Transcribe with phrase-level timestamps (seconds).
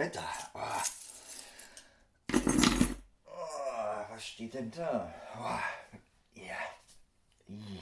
[0.00, 0.24] Wetter.
[0.54, 0.82] Oh.
[3.26, 5.12] Oh, was steht denn da?
[5.38, 6.40] Oh.
[6.40, 6.56] Ja.
[7.46, 7.80] I.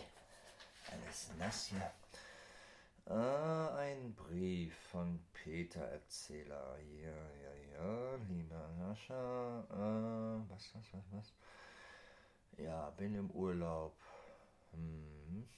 [0.90, 1.92] Alles nass hier.
[3.06, 6.76] Ah, ein Brief von Peter Erzähler.
[6.80, 7.08] Ja,
[7.40, 9.60] ja, ja, lieber Nascha.
[9.70, 11.32] Äh, was, was, was, was?
[12.56, 13.96] Ja, bin im Urlaub.
[14.72, 15.48] Hm.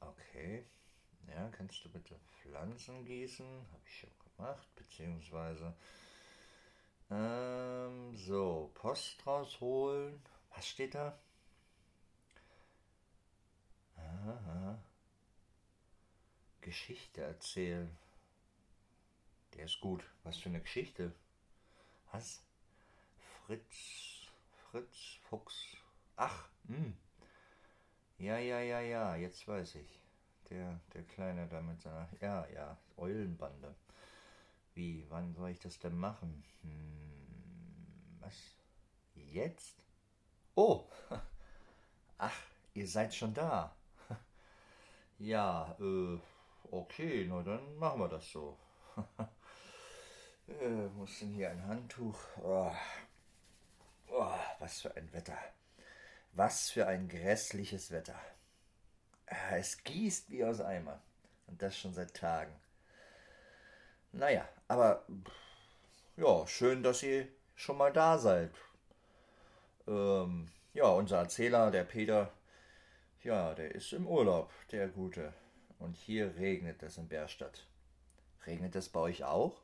[0.00, 0.64] Okay.
[1.28, 3.46] Ja, kannst du bitte Pflanzen gießen?
[3.46, 5.74] Habe ich schon gemacht, beziehungsweise.
[7.10, 10.20] Ähm, so, Post rausholen.
[10.54, 11.18] Was steht da?
[13.96, 14.78] Aha.
[16.60, 17.96] Geschichte erzählen.
[19.54, 20.04] Der ist gut.
[20.24, 21.12] Was für eine Geschichte?
[22.12, 22.42] Was?
[23.46, 24.28] Fritz.
[24.70, 25.76] Fritz Fuchs.
[26.16, 26.96] Ach, hm.
[28.18, 30.00] Ja, ja, ja, ja, jetzt weiß ich.
[30.50, 32.08] Der, der Kleine da mit seiner.
[32.20, 33.74] Ja, ja, Eulenbande.
[34.76, 36.44] Wie, wann soll ich das denn machen?
[36.60, 38.34] Hm, was?
[39.14, 39.74] Jetzt?
[40.54, 40.84] Oh!
[42.18, 42.38] Ach,
[42.74, 43.74] ihr seid schon da.
[45.18, 46.18] Ja, äh,
[46.70, 48.58] okay, na dann machen wir das so.
[50.48, 52.18] äh, muss denn hier ein Handtuch?
[52.42, 52.70] Oh.
[54.10, 55.38] Oh, was für ein Wetter.
[56.32, 58.20] Was für ein grässliches Wetter.
[59.24, 61.00] Ah, es gießt wie aus Eimer.
[61.46, 62.54] Und das schon seit Tagen.
[64.16, 65.04] Naja, aber
[66.16, 68.50] ja, schön, dass ihr schon mal da seid.
[69.86, 72.32] Ähm, ja, unser Erzähler, der Peter,
[73.22, 75.34] ja, der ist im Urlaub, der Gute.
[75.78, 77.66] Und hier regnet es in Bärstadt.
[78.46, 79.60] Regnet es bei euch auch?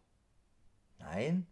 [0.98, 1.46] Nein?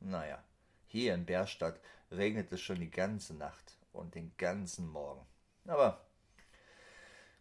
[0.00, 0.44] Naja,
[0.88, 5.26] hier in Bärstadt regnet es schon die ganze Nacht und den ganzen Morgen.
[5.66, 6.04] Aber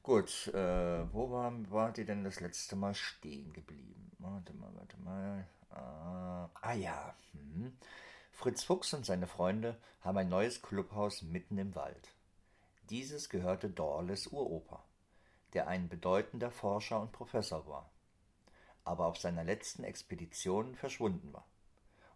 [0.04, 4.12] gut, äh, wo war, wart ihr denn das letzte Mal stehen geblieben?
[4.20, 5.48] Warte mal, warte mal.
[5.70, 7.16] Ah, ah ja.
[7.34, 7.78] Hm.
[8.32, 12.10] Fritz Fuchs und seine Freunde haben ein neues Clubhaus mitten im Wald.
[12.90, 14.84] Dieses gehörte Dorles Uropa,
[15.54, 17.90] der ein bedeutender Forscher und Professor war,
[18.84, 21.46] aber auf seiner letzten Expedition verschwunden war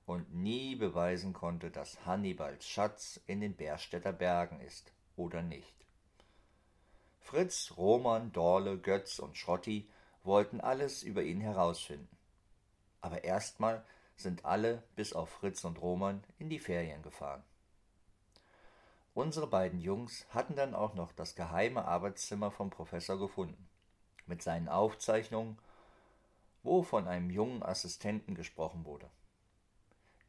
[0.06, 5.83] und nie beweisen konnte, dass Hannibals Schatz in den Bärstädter Bergen ist oder nicht.
[7.24, 9.90] Fritz, Roman, Dorle, Götz und Schrotti
[10.24, 12.16] wollten alles über ihn herausfinden.
[13.02, 13.84] Aber erstmal
[14.16, 17.44] sind alle, bis auf Fritz und Roman, in die Ferien gefahren.
[19.14, 23.68] Unsere beiden Jungs hatten dann auch noch das geheime Arbeitszimmer vom Professor gefunden,
[24.26, 25.58] mit seinen Aufzeichnungen,
[26.62, 29.10] wo von einem jungen Assistenten gesprochen wurde.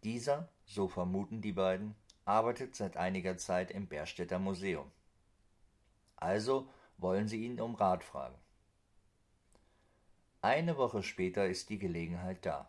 [0.04, 4.90] Dieser, so vermuten die beiden, arbeitet seit einiger Zeit im Bärstädter Museum.
[6.16, 6.68] Also
[6.98, 8.36] wollen sie ihn um Rat fragen.
[10.40, 12.68] Eine Woche später ist die Gelegenheit da.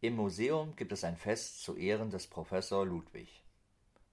[0.00, 3.42] Im Museum gibt es ein Fest zu Ehren des Professor Ludwig.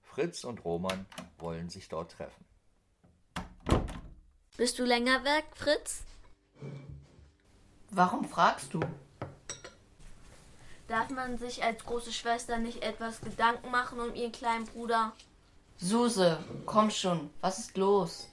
[0.02, 1.06] Fritz und Roman
[1.38, 2.44] wollen sich dort treffen.
[4.56, 6.04] Bist du länger weg, Fritz?
[7.90, 8.80] Warum fragst du?
[10.86, 15.12] Darf man sich als große Schwester nicht etwas Gedanken machen um ihren kleinen Bruder?
[15.76, 18.28] Suse, komm schon, was ist los?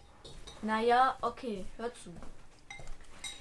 [0.63, 2.15] Naja, okay, hör zu.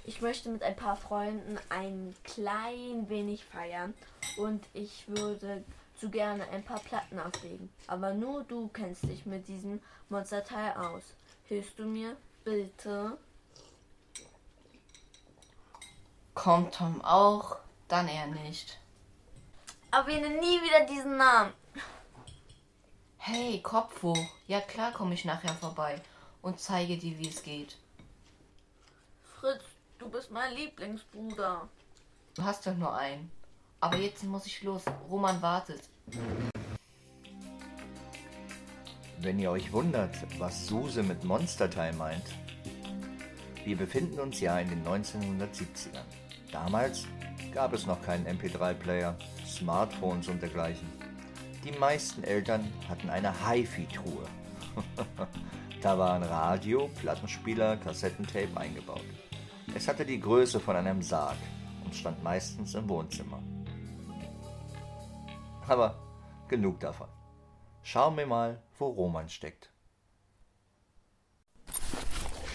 [0.04, 3.92] Ich möchte mit ein paar Freunden ein klein wenig feiern
[4.38, 5.62] und ich würde
[5.98, 7.70] zu gerne ein paar Platten auflegen.
[7.86, 11.02] Aber nur du kennst dich mit diesem Monsterteil aus.
[11.44, 12.16] Hilfst du mir?
[12.42, 13.18] Bitte?
[16.32, 17.56] Kommt Tom auch?
[17.88, 18.78] Dann eher nicht.
[19.90, 21.52] Erwähne nie wieder diesen Namen.
[23.18, 24.26] Hey, Kopf hoch.
[24.46, 26.00] Ja klar komme ich nachher vorbei
[26.42, 27.76] und zeige dir, wie es geht.
[29.22, 29.62] Fritz,
[29.98, 31.68] du bist mein Lieblingsbruder.
[32.34, 33.30] Du hast doch nur einen.
[33.80, 34.82] Aber jetzt muss ich los.
[35.08, 35.82] Roman wartet.
[39.18, 42.24] Wenn ihr euch wundert, was Suse mit Monsterteil meint,
[43.64, 46.04] wir befinden uns ja in den 1970ern.
[46.52, 47.06] Damals
[47.52, 49.16] gab es noch keinen MP3-Player,
[49.46, 50.88] Smartphones und dergleichen.
[51.64, 54.26] Die meisten Eltern hatten eine HiFi-Truhe.
[55.80, 59.04] da waren Radio, Plattenspieler, Kassettentape eingebaut.
[59.74, 61.38] Es hatte die Größe von einem Sarg
[61.84, 63.42] und stand meistens im Wohnzimmer.
[65.66, 65.98] Aber
[66.48, 67.08] genug davon.
[67.82, 69.70] Schauen wir mal, wo Roman steckt.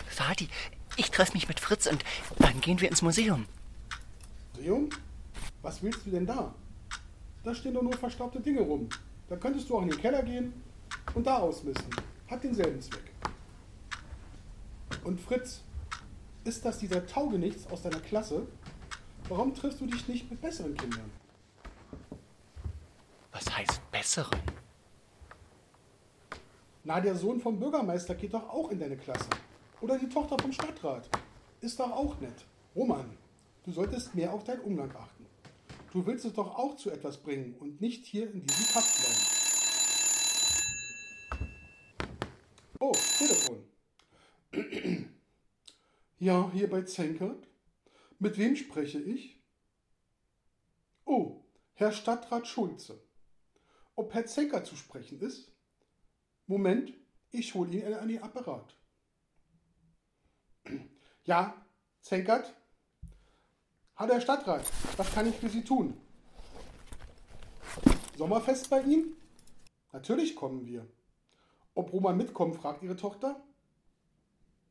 [0.09, 0.49] Vati,
[0.97, 2.03] ich treffe mich mit Fritz und
[2.39, 3.45] dann gehen wir ins Museum.
[4.53, 4.89] Museum?
[5.61, 6.53] Was willst du denn da?
[7.43, 8.87] Da stehen doch nur verstaubte Dinge rum.
[9.29, 10.53] Da könntest du auch in den Keller gehen
[11.15, 11.89] und da ausmisten.
[12.27, 13.14] Hat denselben Zweck.
[15.05, 15.61] Und Fritz,
[16.43, 18.47] ist das dieser Taugenichts aus deiner Klasse?
[19.29, 21.11] Warum triffst du dich nicht mit besseren Kindern?
[23.91, 24.39] besseren.
[26.83, 29.29] Na, der Sohn vom Bürgermeister geht doch auch in deine Klasse.
[29.79, 31.09] Oder die Tochter vom Stadtrat.
[31.61, 32.45] Ist doch auch nett.
[32.75, 33.09] Roman,
[33.63, 35.25] du solltest mehr auf deinen Umgang achten.
[35.93, 39.19] Du willst es doch auch zu etwas bringen und nicht hier in diesem Kaff bleiben.
[42.79, 43.74] Oh, Telefon.
[46.17, 47.47] Ja, hier bei Zenkert.
[48.19, 49.43] Mit wem spreche ich?
[51.03, 51.43] Oh,
[51.73, 53.01] Herr Stadtrat Schulze.
[53.95, 55.51] Ob Herr Zenkert zu sprechen ist?
[56.47, 56.93] Moment,
[57.31, 58.75] ich hole ihn an den Apparat.
[61.25, 61.65] Ja,
[62.01, 62.55] Zenkert?
[63.97, 64.65] Hallo Herr Stadtrat,
[64.97, 65.99] was kann ich für Sie tun?
[68.17, 69.15] Sommerfest bei Ihnen?
[69.91, 70.87] Natürlich kommen wir.
[71.73, 73.44] Ob Roman mitkommt, fragt Ihre Tochter.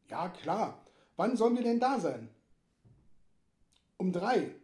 [0.08, 0.84] Ja, klar.
[1.16, 2.28] Wann sollen wir denn da sein?
[3.96, 4.54] Um drei.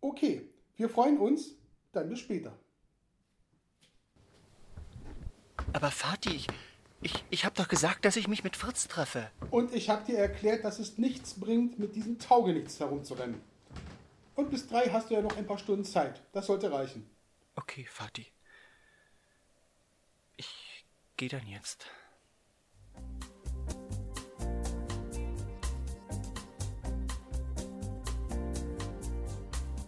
[0.00, 1.56] Okay, wir freuen uns.
[1.92, 2.56] Dann bis später.
[5.72, 6.46] Aber Vati, ich,
[7.02, 9.30] ich, ich habe doch gesagt, dass ich mich mit Fritz treffe.
[9.50, 13.40] Und ich habe dir erklärt, dass es nichts bringt, mit diesem Taugenichts herumzurennen.
[14.36, 16.22] Und bis drei hast du ja noch ein paar Stunden Zeit.
[16.32, 17.08] Das sollte reichen.
[17.56, 18.26] Okay, Vati.
[20.36, 20.86] Ich
[21.16, 21.86] gehe dann jetzt.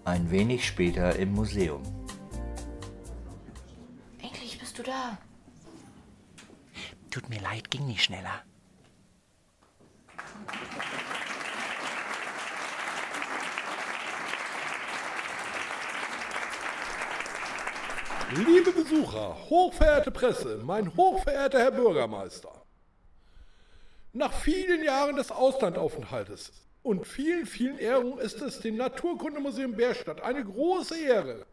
[0.05, 1.81] Ein wenig später im Museum.
[4.21, 5.17] Endlich bist du da.
[7.09, 8.43] Tut mir leid, ging nicht schneller.
[18.35, 22.65] Liebe Besucher, hochverehrte Presse, mein hochverehrter Herr Bürgermeister.
[24.13, 26.51] Nach vielen Jahren des Auslandaufenthaltes
[26.83, 31.47] und vielen, vielen Ehrungen ist es dem Naturkundemuseum Bärstadt eine große Ehre,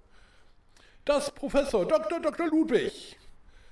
[1.05, 2.19] dass Professor Dr.
[2.19, 2.47] Dr.
[2.47, 3.17] Ludwig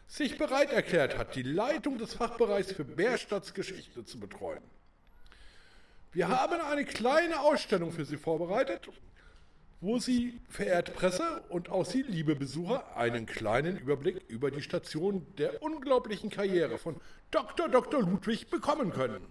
[0.07, 4.63] sich bereit erklärt hat, die Leitung des Fachbereichs für Bärstadts Geschichte zu betreuen.
[6.13, 8.89] Wir haben eine kleine Ausstellung für Sie vorbereitet,
[9.81, 15.27] wo Sie, verehrte Presse und auch Sie, liebe Besucher, einen kleinen Überblick über die Station
[15.37, 16.95] der unglaublichen Karriere von
[17.29, 17.67] Dr.
[17.69, 18.01] Dr.
[18.01, 19.21] Ludwig bekommen können.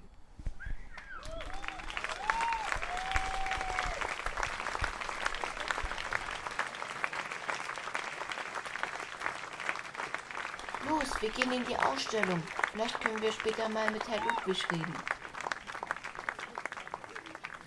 [10.88, 12.40] Los, wir gehen in die Ausstellung.
[12.72, 14.94] Vielleicht können wir später mal mit Herrn Ludwig reden.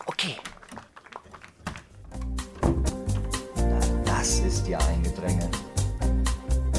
[0.06, 0.38] Okay,
[4.06, 5.50] Das ist ja ein Gedränge.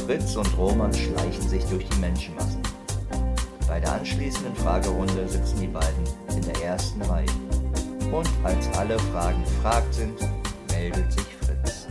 [0.06, 2.62] Fritz und Roman schleichen sich durch die Menschenmassen.
[3.68, 7.26] Bei der anschließenden Fragerunde sitzen die beiden in der ersten Reihe.
[8.10, 10.18] Und als alle Fragen gefragt sind,
[10.70, 11.86] meldet sich Fritz.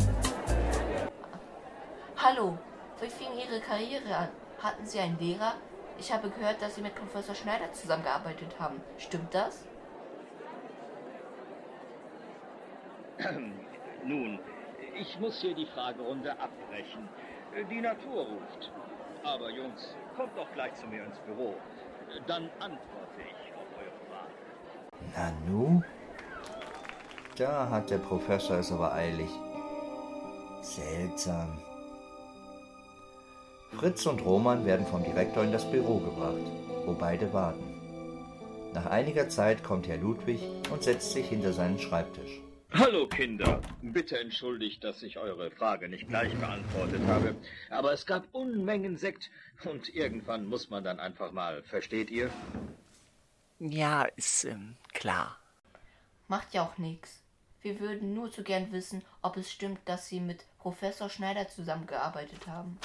[2.17, 2.57] Hallo,
[2.99, 4.29] wie fing Ihre Karriere an?
[4.61, 5.53] Hatten Sie einen Lehrer?
[5.97, 8.81] Ich habe gehört, dass Sie mit Professor Schneider zusammengearbeitet haben.
[8.97, 9.65] Stimmt das?
[14.03, 14.39] Nun,
[14.95, 17.07] ich muss hier die Fragerunde abbrechen.
[17.69, 18.71] Die Natur ruft.
[19.23, 21.55] Aber Jungs, kommt doch gleich zu mir ins Büro.
[22.27, 24.33] Dann antworte ich auf eure Fragen.
[25.45, 25.81] Nanu?
[27.37, 29.29] Da hat der Professor es aber eilig.
[30.61, 31.61] Seltsam.
[33.71, 36.41] Fritz und Roman werden vom Direktor in das Büro gebracht,
[36.85, 37.63] wo beide warten.
[38.73, 42.41] Nach einiger Zeit kommt Herr Ludwig und setzt sich hinter seinen Schreibtisch.
[42.71, 47.35] Hallo Kinder, bitte entschuldigt, dass ich eure Frage nicht gleich beantwortet habe.
[47.71, 49.31] Aber es gab Unmengen Sekt
[49.65, 52.29] und irgendwann muss man dann einfach mal, versteht ihr?
[53.59, 55.37] ja, ist ähm, klar.
[56.27, 57.21] Macht ja auch nichts.
[57.61, 62.47] Wir würden nur zu gern wissen, ob es stimmt, dass Sie mit Professor Schneider zusammengearbeitet
[62.47, 62.77] haben.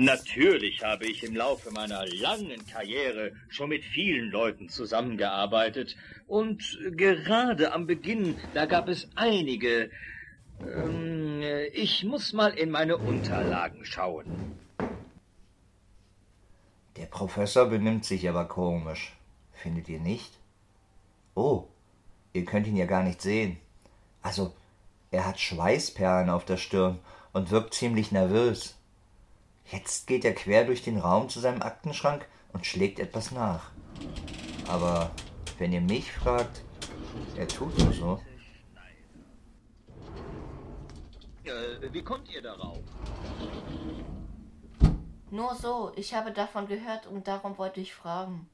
[0.00, 5.96] Natürlich habe ich im Laufe meiner langen Karriere schon mit vielen Leuten zusammengearbeitet
[6.28, 9.90] und gerade am Beginn, da gab es einige.
[10.64, 14.56] Ähm, ich muss mal in meine Unterlagen schauen.
[16.96, 19.16] Der Professor benimmt sich aber komisch.
[19.52, 20.30] Findet ihr nicht?
[21.34, 21.66] Oh,
[22.34, 23.56] ihr könnt ihn ja gar nicht sehen.
[24.22, 24.54] Also,
[25.10, 27.00] er hat Schweißperlen auf der Stirn
[27.32, 28.77] und wirkt ziemlich nervös.
[29.70, 33.70] Jetzt geht er quer durch den Raum zu seinem Aktenschrank und schlägt etwas nach.
[34.66, 35.10] Aber
[35.58, 36.62] wenn ihr mich fragt,
[37.36, 38.22] er tut nur so.
[41.44, 42.78] Äh, wie kommt ihr darauf?
[45.30, 48.48] Nur so, ich habe davon gehört und darum wollte ich fragen.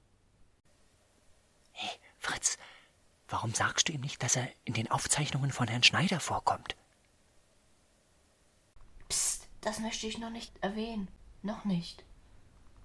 [1.72, 2.58] Hey, Fritz,
[3.28, 6.74] warum sagst du ihm nicht, dass er in den Aufzeichnungen von Herrn Schneider vorkommt?
[9.64, 11.08] Das möchte ich noch nicht erwähnen.
[11.42, 12.04] Noch nicht.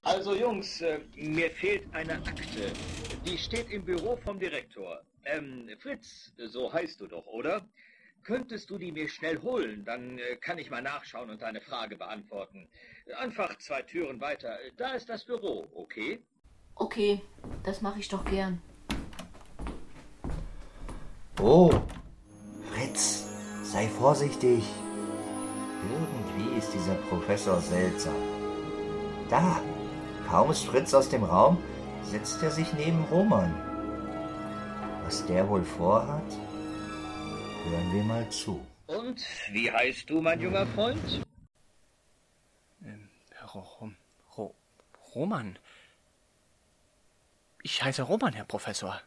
[0.03, 2.71] Also Jungs, äh, mir fehlt eine Akte.
[3.25, 5.01] Die steht im Büro vom Direktor.
[5.25, 7.67] Ähm, Fritz, so heißt du doch, oder?
[8.24, 11.98] Könntest du die mir schnell holen, dann äh, kann ich mal nachschauen und deine Frage
[11.98, 12.67] beantworten.
[13.17, 14.57] Einfach zwei Türen weiter.
[14.77, 16.19] Da ist das Büro, okay?
[16.75, 17.21] Okay,
[17.63, 18.62] das mache ich doch gern.
[21.41, 21.71] Oh,
[22.71, 23.27] Fritz,
[23.63, 24.63] sei vorsichtig.
[25.88, 28.15] Irgendwie ist dieser Professor seltsam.
[29.29, 29.62] Da,
[30.27, 31.57] kaum ist Fritz aus dem Raum,
[32.03, 33.53] setzt er sich neben Roman.
[35.05, 36.31] Was der wohl vorhat?
[37.63, 38.65] Hören wir mal zu.
[38.88, 41.24] Und wie heißt du, mein junger Freund?
[42.83, 43.09] Ähm,
[43.53, 43.91] Ro
[44.36, 44.55] Ro
[45.15, 45.57] Roman.
[47.63, 49.01] Ich heiße Roman, Herr Professor.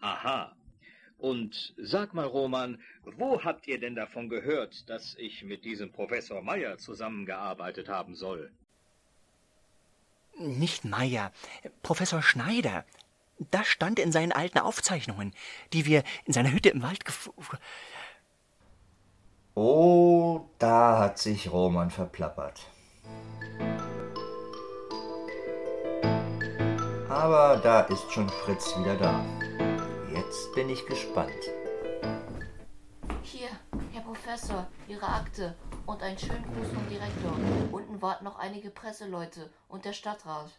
[0.00, 0.52] Aha.
[1.18, 6.42] Und sag mal, Roman, wo habt ihr denn davon gehört, dass ich mit diesem Professor
[6.42, 8.52] Meyer zusammengearbeitet haben soll?
[10.38, 11.32] Nicht Meyer,
[11.82, 12.84] Professor Schneider.
[13.50, 15.34] Das stand in seinen alten Aufzeichnungen,
[15.72, 17.30] die wir in seiner Hütte im Wald gef...
[19.54, 22.60] Oh, da hat sich Roman verplappert.
[27.08, 29.47] Aber da ist schon Fritz wieder da.
[30.28, 31.42] Jetzt bin ich gespannt.
[33.22, 33.48] Hier,
[33.92, 35.56] Herr Professor, Ihre Akte
[35.86, 37.32] und einen schönen Gruß vom Direktor.
[37.72, 40.50] Unten warten noch einige Presseleute und der Stadtrat.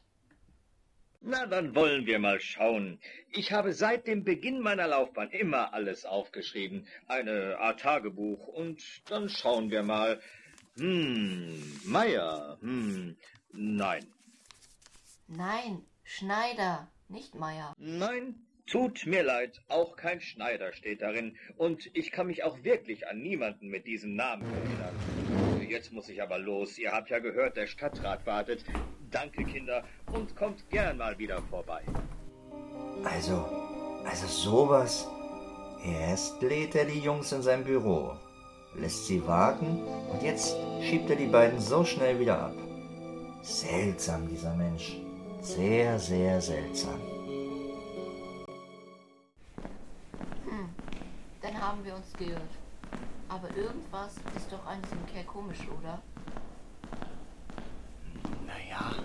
[1.22, 3.00] Na, dann wollen wir mal schauen.
[3.30, 6.88] Ich habe seit dem Beginn meiner Laufbahn immer alles aufgeschrieben.
[7.08, 8.48] Eine Art Tagebuch.
[8.48, 10.20] Und dann schauen wir mal.
[10.80, 12.58] Hm, Meier.
[12.62, 13.18] Hm,
[13.52, 14.08] nein.
[15.28, 17.76] Nein, Schneider, nicht Meier.
[17.78, 19.62] Nein, tut mir leid.
[19.68, 21.38] Auch kein Schneider steht darin.
[21.58, 25.70] Und ich kann mich auch wirklich an niemanden mit diesem Namen erinnern.
[25.70, 26.78] Jetzt muss ich aber los.
[26.78, 28.64] Ihr habt ja gehört, der Stadtrat wartet.
[29.12, 29.84] Danke, Kinder,
[30.14, 31.82] und kommt gern mal wieder vorbei.
[33.04, 33.46] Also,
[34.06, 35.08] also sowas.
[35.86, 38.12] Erst lädt er die Jungs in sein Büro,
[38.76, 42.56] lässt sie warten und jetzt schiebt er die beiden so schnell wieder ab.
[43.42, 44.98] Seltsam, dieser Mensch.
[45.40, 47.19] Sehr, sehr seltsam.
[51.70, 52.42] Haben wir uns geirrt.
[53.28, 56.02] Aber irgendwas ist doch an diesem Kerl komisch, oder?
[58.48, 58.96] Naja.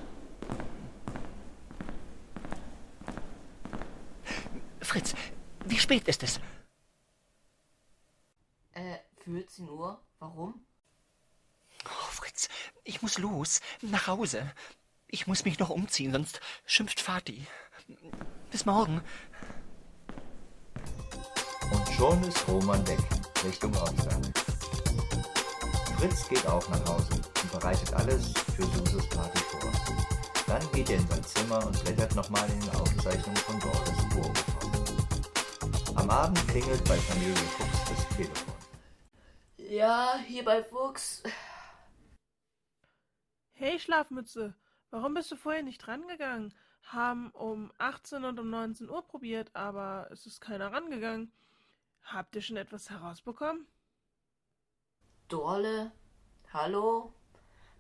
[4.80, 5.14] Fritz,
[5.66, 6.40] wie spät ist es?
[8.73, 10.00] Äh, 14 Uhr?
[10.18, 10.64] Warum?
[11.85, 12.49] Oh, Fritz,
[12.83, 14.50] ich muss los, nach Hause.
[15.06, 17.47] Ich muss mich noch umziehen, sonst schimpft Vati.
[18.50, 19.02] Bis morgen.
[21.96, 22.98] Schon ist Roman weg,
[23.44, 24.20] Richtung Ortstag.
[25.96, 29.70] Fritz geht auch nach Hause und bereitet alles für Suses Party vor.
[30.48, 35.94] Dann geht er in sein Zimmer und blättert nochmal in den Aufzeichnungen von Dordes Urgroßvater.
[35.94, 38.54] Am Abend klingelt bei Familie Fuchs das Telefon.
[39.56, 41.22] Ja, hier bei Fuchs.
[43.52, 44.54] Hey Schlafmütze,
[44.90, 46.52] warum bist du vorher nicht rangegangen?
[46.82, 51.30] Haben um 18 und um 19 Uhr probiert, aber es ist keiner rangegangen.
[52.04, 53.66] Habt ihr schon etwas herausbekommen?
[55.28, 55.90] Dorle?
[56.52, 57.12] Hallo?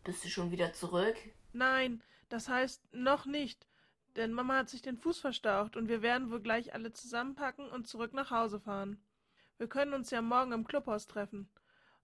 [0.02, 1.16] Bist du schon wieder zurück?
[1.52, 3.66] Nein, das heißt noch nicht.
[4.16, 7.86] Denn Mama hat sich den Fuß verstaucht und wir werden wohl gleich alle zusammenpacken und
[7.86, 9.02] zurück nach Hause fahren.
[9.58, 11.48] Wir können uns ja morgen im Clubhaus treffen.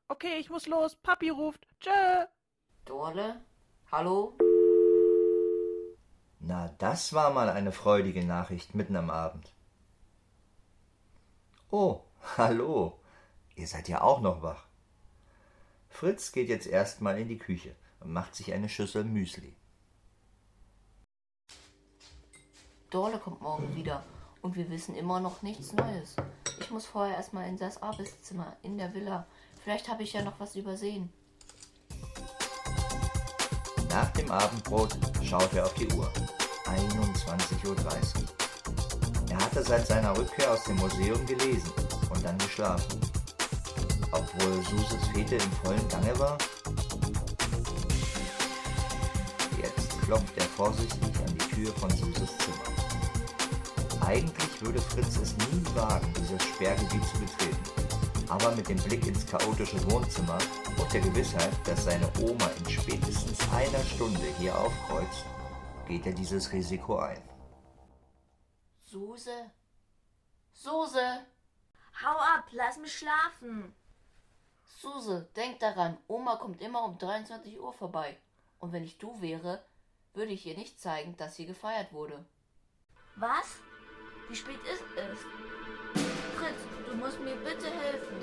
[0.09, 0.97] Okay, ich muss los.
[0.97, 1.67] Papi ruft.
[1.81, 2.27] Tschö.
[2.85, 3.41] Dorle?
[3.91, 4.37] Hallo?
[6.41, 9.53] Na, das war mal eine freudige Nachricht mitten am Abend.
[11.71, 12.03] Oh,
[12.37, 12.99] hallo.
[13.55, 14.65] Ihr seid ja auch noch wach.
[15.89, 19.55] Fritz geht jetzt erstmal in die Küche und macht sich eine Schüssel Müsli.
[22.91, 24.03] Dorle kommt morgen wieder
[24.43, 26.17] und wir wissen immer noch nichts Neues.
[26.59, 29.27] Ich muss vorher erstmal in das Arbeitszimmer in der Villa.
[29.63, 31.13] Vielleicht habe ich ja noch was übersehen.
[33.91, 36.11] Nach dem Abendbrot schaut er auf die Uhr.
[36.65, 37.77] 21.30 Uhr.
[39.31, 41.73] Er hatte seit seiner Rückkehr aus dem Museum gelesen
[42.11, 43.01] und dann geschlafen.
[44.13, 46.37] Obwohl Suses Fete im vollen Gange war.
[49.63, 54.07] Jetzt klopft er vorsichtig an die Tür von Suses Zimmer.
[54.07, 57.91] Eigentlich würde Fritz es nie wagen, dieses Sperrgebiet zu betreten.
[58.29, 60.39] Aber mit dem Blick ins chaotische Wohnzimmer
[60.79, 65.25] und der Gewissheit, dass seine Oma in spätestens einer Stunde hier aufkreuzt,
[65.87, 67.23] geht er dieses Risiko ein.
[68.85, 69.51] Suse?
[70.53, 71.27] Suse?
[72.03, 73.75] Hau ab, lass mich schlafen.
[74.65, 78.19] Suse, denk daran, Oma kommt immer um 23 Uhr vorbei.
[78.59, 79.63] Und wenn ich du wäre,
[80.15, 82.25] würde ich ihr nicht zeigen, dass hier gefeiert wurde.
[83.17, 83.57] Was?
[84.29, 85.21] Wie spät ist es?
[86.37, 88.17] Fritz, du musst mir bitte helfen.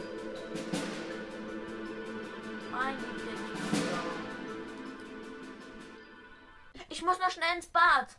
[2.77, 4.03] Kinder.
[6.89, 8.17] Ich muss noch schnell ins Bad.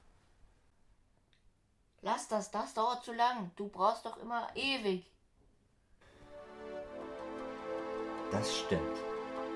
[2.01, 3.51] Lass das, das dauert zu lang.
[3.57, 5.11] Du brauchst doch immer ewig.
[8.31, 8.83] Das stimmt.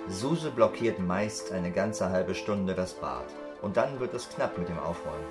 [0.08, 3.26] Suse blockiert meist eine ganze halbe Stunde das Bad
[3.60, 5.26] und dann wird es knapp mit dem Aufräumen.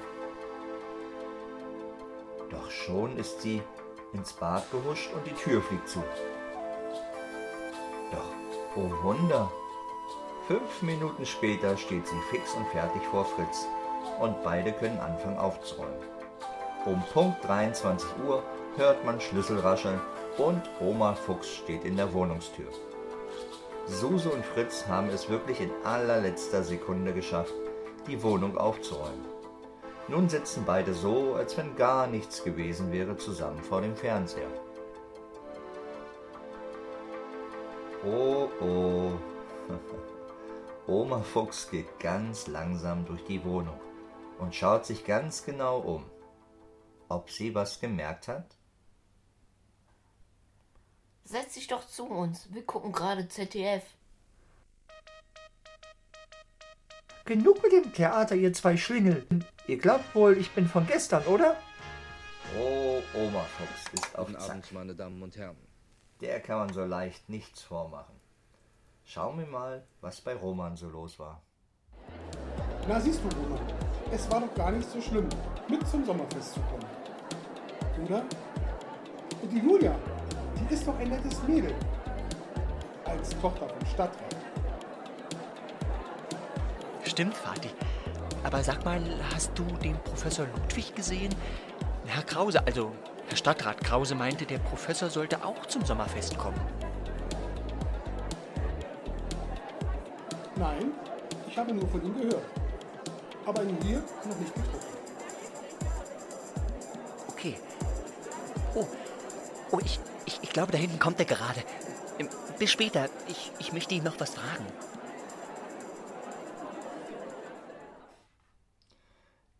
[2.50, 3.62] Doch schon ist sie
[4.13, 6.03] ins Bad gehuscht und die Tür fliegt zu.
[8.12, 9.51] Doch, oh Wunder!
[10.48, 13.67] Fünf Minuten später steht sie fix und fertig vor Fritz
[14.19, 15.93] und beide können anfangen aufzuräumen.
[16.86, 18.43] Um Punkt 23 Uhr
[18.75, 20.00] hört man Schlüssel rascheln
[20.38, 22.67] und Oma Fuchs steht in der Wohnungstür.
[23.91, 27.53] Suse und Fritz haben es wirklich in allerletzter Sekunde geschafft,
[28.07, 29.25] die Wohnung aufzuräumen.
[30.07, 34.48] Nun sitzen beide so, als wenn gar nichts gewesen wäre, zusammen vor dem Fernseher.
[38.05, 39.11] Oh oh.
[40.87, 43.79] Oma Fuchs geht ganz langsam durch die Wohnung
[44.39, 46.05] und schaut sich ganz genau um.
[47.09, 48.55] Ob sie was gemerkt hat?
[51.31, 52.53] Setz dich doch zu uns.
[52.53, 53.85] Wir gucken gerade ZDF.
[57.24, 59.25] Genug mit dem Theater, ihr zwei Schlingel.
[59.65, 61.55] Ihr glaubt wohl, ich bin von gestern, oder?
[62.59, 64.50] Oh, Oma Fuchs ist auf Guten Zack.
[64.50, 65.55] Abend, meine Damen und Herren.
[66.20, 68.20] Der kann man so leicht nichts vormachen.
[69.05, 71.41] Schauen wir mal, was bei Roman so los war.
[72.89, 73.65] Na siehst du, Roman,
[74.11, 75.29] es war doch gar nicht so schlimm,
[75.70, 76.85] mit zum Sommerfest zu kommen.
[78.03, 78.25] Oder?
[79.41, 79.98] Und die Julia,
[80.72, 81.74] ist doch ein nettes Mädel.
[83.05, 84.36] Als Tochter vom Stadtrat.
[87.03, 87.70] Stimmt, Vati.
[88.44, 89.01] Aber sag mal,
[89.34, 91.34] hast du den Professor Ludwig gesehen?
[92.05, 92.92] Herr Krause, also
[93.27, 96.60] Herr Stadtrat Krause meinte, der Professor sollte auch zum Sommerfest kommen.
[100.55, 100.92] Nein,
[101.48, 102.46] ich habe nur von ihm gehört.
[103.46, 104.88] Aber ihn hier noch nicht getroffen.
[107.29, 107.55] Okay.
[108.75, 108.88] Oh,
[109.72, 110.00] oh ich,
[110.51, 111.64] ich, glaube, da hinten kommt er gerade.
[112.59, 113.07] Bis später.
[113.29, 114.66] Ich, ich möchte ihn noch was fragen.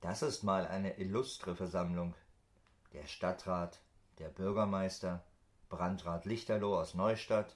[0.02, 2.14] Das ist mal eine illustre Versammlung.
[2.92, 3.80] Der Stadtrat,
[4.20, 5.24] der Bürgermeister,
[5.70, 7.56] Brandrat Lichterloh aus Neustadt,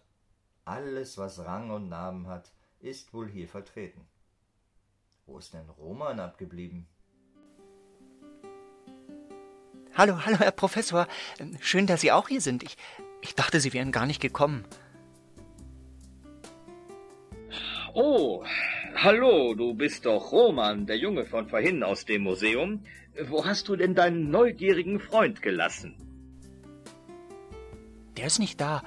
[0.63, 4.07] alles, was Rang und Namen hat, ist wohl hier vertreten.
[5.25, 6.87] Wo ist denn Roman abgeblieben?
[9.97, 11.07] Hallo, hallo, Herr Professor.
[11.39, 12.63] Ähm, Schön, dass Sie auch hier sind.
[12.63, 12.75] Ich,
[13.21, 14.65] ich dachte, Sie wären gar nicht gekommen.
[17.93, 18.43] Oh,
[18.95, 22.83] hallo, du bist doch Roman, der Junge von vorhin aus dem Museum.
[23.29, 25.95] Wo hast du denn deinen neugierigen Freund gelassen?
[28.17, 28.83] Der ist nicht da.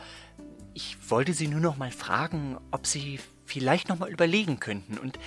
[0.74, 5.18] Ich wollte Sie nur noch mal fragen, ob Sie vielleicht noch mal überlegen könnten und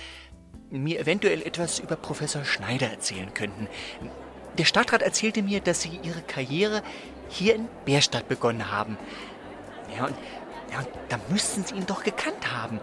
[0.70, 3.66] mir eventuell etwas über Professor Schneider erzählen könnten.
[4.58, 6.82] Der Stadtrat erzählte mir, dass Sie Ihre Karriere
[7.28, 8.98] hier in Bärstadt begonnen haben.
[9.96, 10.16] Ja, und,
[10.70, 12.80] ja, und da müssten Sie ihn doch gekannt haben,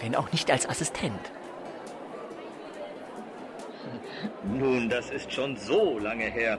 [0.00, 1.20] wenn auch nicht als Assistent.
[4.44, 6.58] Nun, das ist schon so lange her.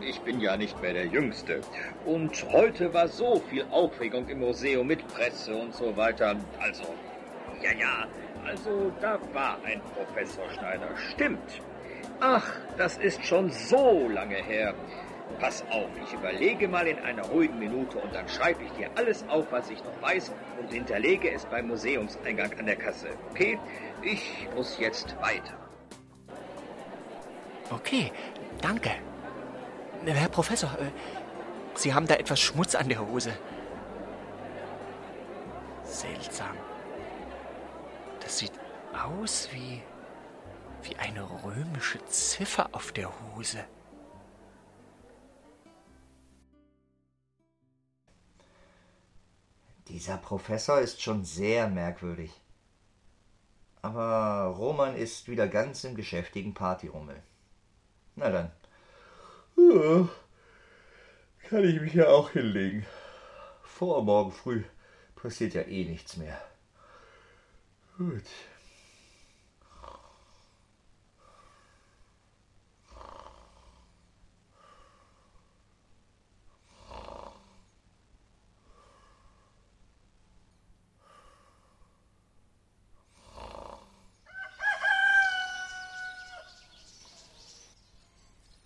[0.00, 1.60] Ich bin ja nicht mehr der Jüngste.
[2.06, 6.36] Und heute war so viel Aufregung im Museum mit Presse und so weiter.
[6.60, 6.84] Also,
[7.62, 8.06] ja, ja,
[8.46, 10.88] also da war ein Professor Schneider.
[11.12, 11.60] Stimmt.
[12.24, 14.74] Ach, das ist schon so lange her.
[15.40, 19.24] Pass auf, ich überlege mal in einer ruhigen Minute und dann schreibe ich dir alles
[19.28, 20.30] auf, was ich noch weiß
[20.60, 23.08] und hinterlege es beim Museumseingang an der Kasse.
[23.30, 23.58] Okay?
[24.02, 25.54] Ich muss jetzt weiter.
[27.70, 28.12] Okay,
[28.60, 28.90] danke.
[30.06, 30.92] Herr Professor, äh,
[31.74, 33.32] Sie haben da etwas Schmutz an der Hose.
[35.82, 36.56] Seltsam.
[38.20, 38.52] Das sieht
[38.92, 39.82] aus wie
[40.82, 43.64] wie eine römische Ziffer auf der Hose.
[49.88, 52.32] Dieser Professor ist schon sehr merkwürdig.
[53.82, 57.22] Aber Roman ist wieder ganz im geschäftigen Partyrummel.
[58.14, 58.52] Na dann.
[59.56, 60.08] Ja,
[61.48, 62.86] kann ich mich ja auch hinlegen.
[63.62, 64.64] Vor morgen früh
[65.16, 66.40] passiert ja eh nichts mehr.
[67.98, 68.24] Gut.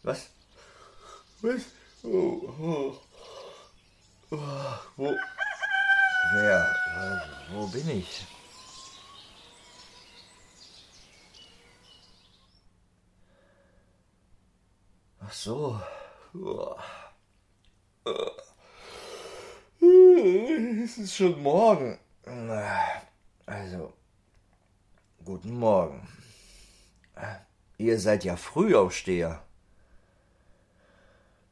[0.07, 0.31] Was?
[1.43, 1.65] Was?
[2.05, 3.01] Oh, oh.
[4.31, 5.17] Oh, wo?
[6.33, 6.77] Wer?
[7.51, 8.25] Wo bin ich?
[15.19, 15.81] Ach so.
[20.85, 21.99] Es ist schon morgen.
[23.45, 23.93] Also,
[25.25, 26.07] guten Morgen.
[27.79, 29.43] Ihr seid ja Frühaufsteher.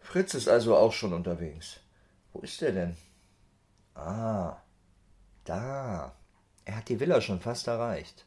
[0.05, 1.81] Fritz ist also auch schon unterwegs.
[2.33, 2.97] Wo ist er denn?
[3.95, 4.59] Ah,
[5.45, 6.15] da.
[6.65, 8.27] Er hat die Villa schon fast erreicht.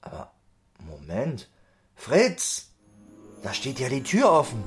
[0.00, 0.32] Aber
[0.80, 1.48] Moment.
[1.94, 2.72] Fritz!
[3.42, 4.64] Da steht ja die Tür offen.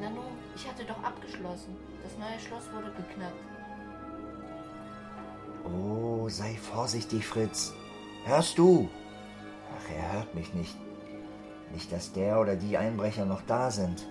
[0.00, 0.22] Nanu,
[0.54, 1.76] ich hatte doch abgeschlossen.
[2.04, 3.34] Das neue Schloss wurde geknackt.
[5.64, 7.74] Oh, sei vorsichtig, Fritz.
[8.24, 8.88] Hörst du?
[9.78, 10.76] Ach, er hört mich nicht.
[11.72, 14.06] Nicht, dass der oder die Einbrecher noch da sind.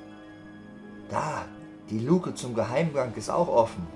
[1.10, 1.45] Da,
[1.89, 3.88] die Luke zum Geheimgang ist auch offen.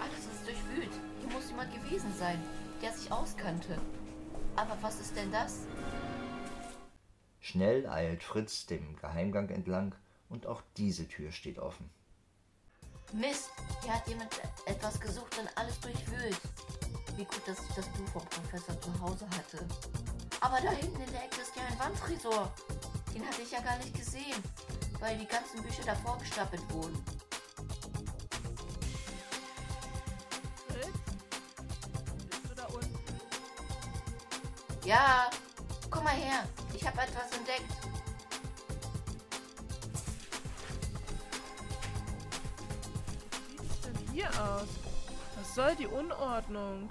[0.00, 0.92] Alles ist durchwühlt.
[1.20, 2.38] Hier muss jemand gewesen sein,
[2.82, 3.78] der sich auskannte.
[4.56, 5.60] Aber was ist denn das?
[7.40, 9.94] Schnell eilt Fritz dem Geheimgang entlang
[10.28, 11.90] und auch diese Tür steht offen.
[13.12, 13.50] Mist,
[13.82, 14.30] hier hat jemand
[14.64, 16.40] etwas gesucht und alles durchwühlt.
[17.16, 19.66] Wie gut, dass ich das Buch vom Professor zu Hause hatte.
[20.40, 22.52] Aber da hinten in der Ecke ist ja ein Wandtresor.
[23.14, 24.42] Den hatte ich ja gar nicht gesehen,
[24.98, 27.02] weil die ganzen Bücher davor gestapelt wurden.
[34.84, 35.30] Ja,
[35.90, 36.44] komm mal her.
[36.74, 37.72] Ich habe etwas entdeckt.
[43.48, 44.66] Wie sieht es denn hier aus?
[45.36, 46.90] Was soll die Unordnung?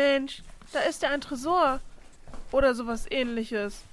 [0.00, 1.78] Mensch, da ist ja ein Tresor.
[2.52, 3.84] Oder sowas ähnliches.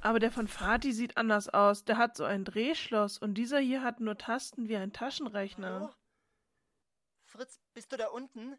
[0.00, 1.84] Aber der von Fatih sieht anders aus.
[1.84, 5.80] Der hat so ein Drehschloss und dieser hier hat nur Tasten wie ein Taschenrechner.
[5.80, 5.90] Hallo?
[7.24, 8.56] Fritz, bist du da unten?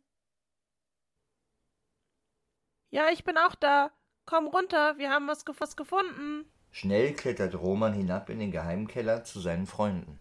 [2.89, 3.91] Ja, ich bin auch da.
[4.25, 6.43] Komm runter, wir haben was, gef was gefunden.
[6.71, 10.19] Schnell klettert Roman hinab in den Geheimkeller zu seinen Freunden.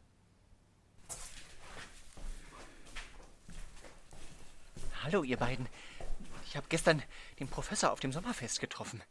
[5.02, 5.68] Hallo, ihr beiden.
[6.54, 7.02] Ich habe gestern
[7.40, 9.02] den Professor auf dem Sommerfest getroffen.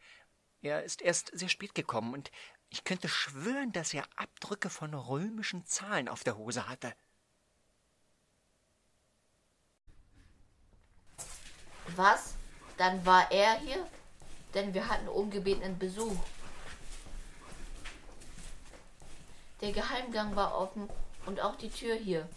[0.62, 2.32] Er ist erst sehr spät gekommen und
[2.70, 6.96] ich könnte schwören, dass er Abdrücke von römischen Zahlen auf der Hose hatte.
[11.98, 12.36] Was?
[12.78, 13.90] Dann war er hier?
[14.54, 16.16] Denn wir hatten ungebetenen Besuch.
[19.60, 20.90] Der Geheimgang war offen
[21.26, 22.30] und auch die Tür hier.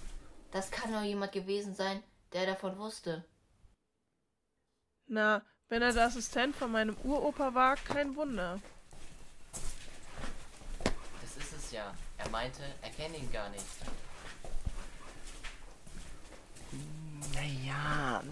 [0.51, 3.25] Das kann nur jemand gewesen sein, der davon wusste.
[5.09, 8.61] Na, wenn er der Assistent von meinem Uropa war, kein Wunder.
[11.23, 11.95] Das ist es ja.
[12.19, 13.64] Er meinte, er kenne ihn gar nicht.
[17.35, 18.23] Naja,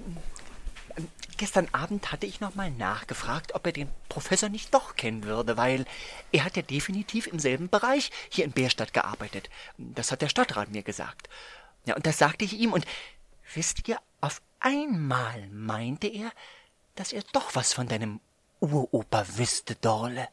[0.96, 5.56] ähm, gestern Abend hatte ich nochmal nachgefragt, ob er den Professor nicht doch kennen würde,
[5.56, 5.84] weil
[6.32, 9.48] er hat ja definitiv im selben Bereich hier in Bärstadt gearbeitet.
[9.78, 11.28] Das hat der Stadtrat mir gesagt.
[11.84, 12.84] Ja, und das sagte ich ihm und
[13.54, 16.32] wisst ihr, auf einmal meinte er,
[16.94, 18.20] dass er doch was von deinem
[18.60, 20.28] Uropa wüsste, Dorle.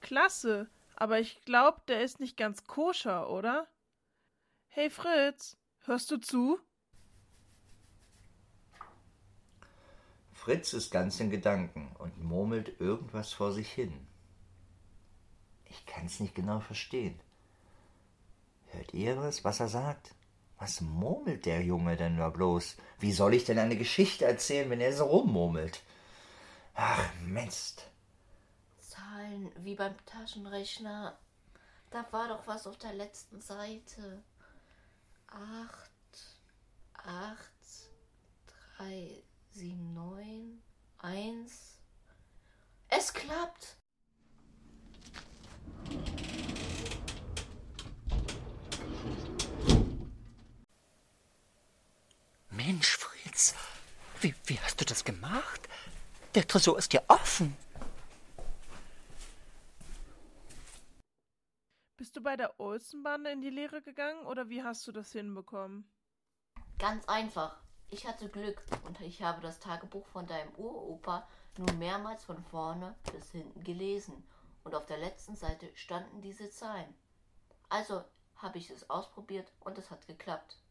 [0.00, 3.66] Klasse, aber ich glaub, der ist nicht ganz koscher, oder?
[4.68, 6.58] Hey Fritz, hörst du zu?
[10.32, 14.06] Fritz ist ganz in Gedanken und murmelt irgendwas vor sich hin.
[15.66, 17.20] Ich kann's nicht genau verstehen.
[18.68, 20.14] Hört ihr was, was er sagt?
[20.60, 22.76] Was murmelt der Junge denn da bloß?
[22.98, 25.82] Wie soll ich denn eine Geschichte erzählen, wenn er so rummurmelt?
[26.74, 27.88] Ach, Mist.
[28.78, 31.18] Zahlen wie beim Taschenrechner.
[31.90, 34.22] Da war doch was auf der letzten Seite.
[35.28, 35.90] Acht,
[36.92, 37.88] acht,
[38.76, 40.62] drei, sieben, neun,
[40.98, 41.78] eins.
[42.88, 43.76] Es klappt.
[52.50, 53.54] Mensch, Fritz,
[54.20, 55.68] wie, wie hast du das gemacht?
[56.34, 57.56] Der Tresor ist ja offen.
[61.96, 65.90] Bist du bei der Olsenbande in die Lehre gegangen oder wie hast du das hinbekommen?
[66.78, 67.60] Ganz einfach.
[67.88, 72.94] Ich hatte Glück und ich habe das Tagebuch von deinem Uropa nun mehrmals von vorne
[73.12, 74.22] bis hinten gelesen
[74.62, 76.94] und auf der letzten Seite standen diese Zahlen.
[77.68, 78.04] Also
[78.36, 80.62] habe ich es ausprobiert und es hat geklappt.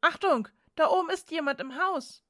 [0.00, 2.23] Achtung, da oben ist jemand im Haus.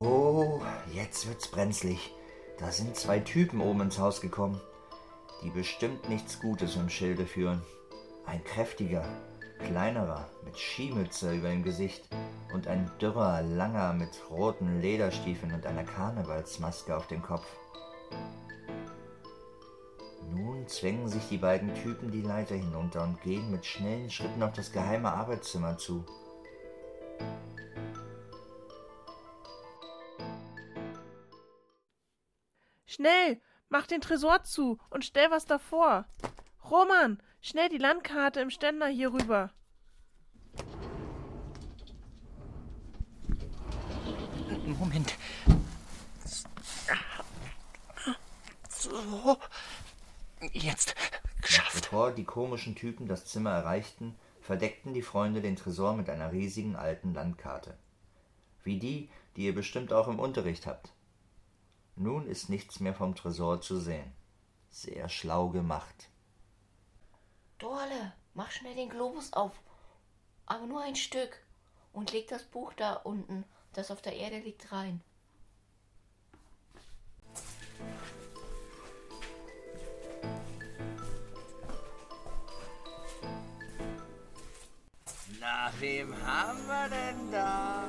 [0.00, 0.60] Oh,
[0.92, 2.12] jetzt wird's brenzlig.
[2.58, 4.60] Da sind zwei Typen oben ins Haus gekommen,
[5.42, 7.62] die bestimmt nichts Gutes im Schilde führen.
[8.26, 9.04] Ein kräftiger,
[9.60, 12.08] kleinerer, mit Skimütze über dem Gesicht
[12.52, 17.46] und ein dürrer, langer mit roten Lederstiefeln und einer Karnevalsmaske auf dem Kopf.
[20.30, 24.52] Nun zwängen sich die beiden Typen die Leiter hinunter und gehen mit schnellen Schritten auf
[24.52, 26.04] das geheime Arbeitszimmer zu.
[32.94, 36.06] Schnell, mach den Tresor zu und stell was davor.
[36.70, 39.50] Roman, schnell die Landkarte im Ständer hier rüber.
[44.78, 45.16] Moment.
[48.68, 49.38] So.
[50.52, 50.94] Jetzt.
[51.42, 51.90] Geschafft.
[51.90, 56.76] Bevor die komischen Typen das Zimmer erreichten, verdeckten die Freunde den Tresor mit einer riesigen
[56.76, 57.76] alten Landkarte.
[58.62, 60.92] Wie die, die ihr bestimmt auch im Unterricht habt.
[61.96, 64.12] Nun ist nichts mehr vom Tresor zu sehen.
[64.70, 66.10] Sehr schlau gemacht.
[67.58, 69.52] Dorle, mach schnell den Globus auf.
[70.46, 71.40] Aber nur ein Stück.
[71.92, 75.00] Und leg das Buch da unten, das auf der Erde liegt, rein.
[85.38, 87.84] Na, wem haben wir denn da?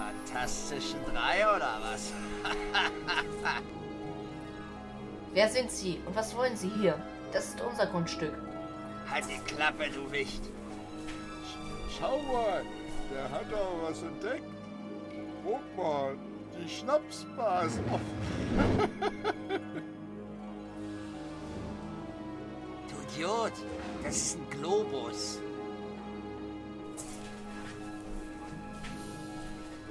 [0.00, 2.12] Fantastischen drei oder was?
[5.34, 6.98] Wer sind Sie und was wollen Sie hier?
[7.32, 8.32] Das ist unser Grundstück.
[9.10, 10.42] Halt die Klappe, du Wicht.
[11.98, 12.64] Schau mal,
[13.12, 14.48] der hat doch was entdeckt.
[15.44, 16.16] Guck mal,
[16.58, 17.78] die Schnapsbars.
[22.88, 23.52] Du Idiot,
[24.02, 25.38] das ist ein Globus.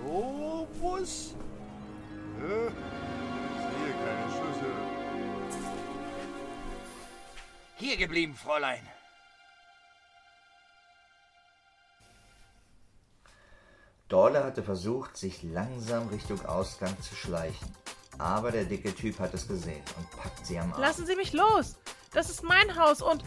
[0.10, 1.36] Globus?
[2.40, 2.72] Hä?
[3.56, 4.74] Ich sehe keine Schlüssel.
[7.76, 8.88] Hier geblieben, Fräulein.
[14.08, 17.76] Dorle hatte versucht, sich langsam Richtung Ausgang zu schleichen.
[18.18, 20.82] Aber der dicke Typ hat es gesehen und packt sie am Arm.
[20.82, 21.78] Lassen Sie mich los.
[22.12, 23.24] Das ist mein Haus und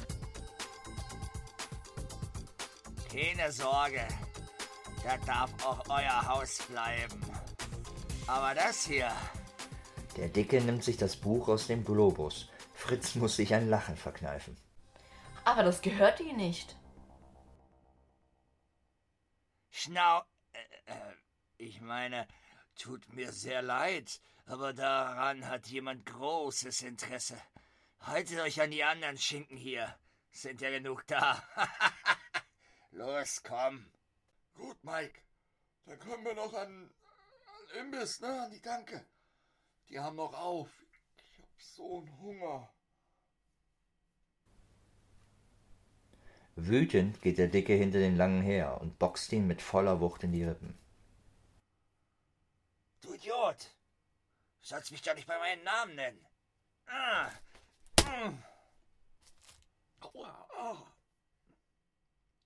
[3.12, 4.08] Keine Sorge.
[5.04, 7.20] Das darf auch euer Haus bleiben.
[8.26, 9.10] Aber das hier,
[10.16, 12.48] Der Dicke nimmt sich das Buch aus dem Globus.
[12.74, 14.56] Fritz muss sich ein Lachen verkneifen.
[15.44, 16.76] Aber das gehört Ihnen nicht.
[19.70, 20.22] Schnau.
[20.52, 21.14] Äh, äh,
[21.56, 22.26] ich meine,
[22.76, 27.36] tut mir sehr leid, aber daran hat jemand großes Interesse.
[28.00, 29.96] Haltet euch an die anderen Schinken hier.
[30.30, 31.42] Sind ja genug da.
[32.90, 33.86] Los, komm.
[34.54, 35.20] Gut, Mike.
[35.86, 36.94] Dann können wir noch an,
[37.46, 38.42] an Imbiss, ne?
[38.42, 39.06] An die Tanke.
[39.88, 40.68] Die haben noch auf.
[41.16, 42.72] Ich hab so einen Hunger.
[46.54, 50.32] Wütend geht der Dicke hinter den Langen her und boxt ihn mit voller Wucht in
[50.32, 50.78] die Rippen.
[53.00, 53.70] Du Idiot!
[54.60, 56.26] Du sollst mich doch nicht bei meinem Namen nennen.
[56.86, 57.30] Ah.
[58.04, 58.42] Mm.
[60.00, 60.94] Aua, ah.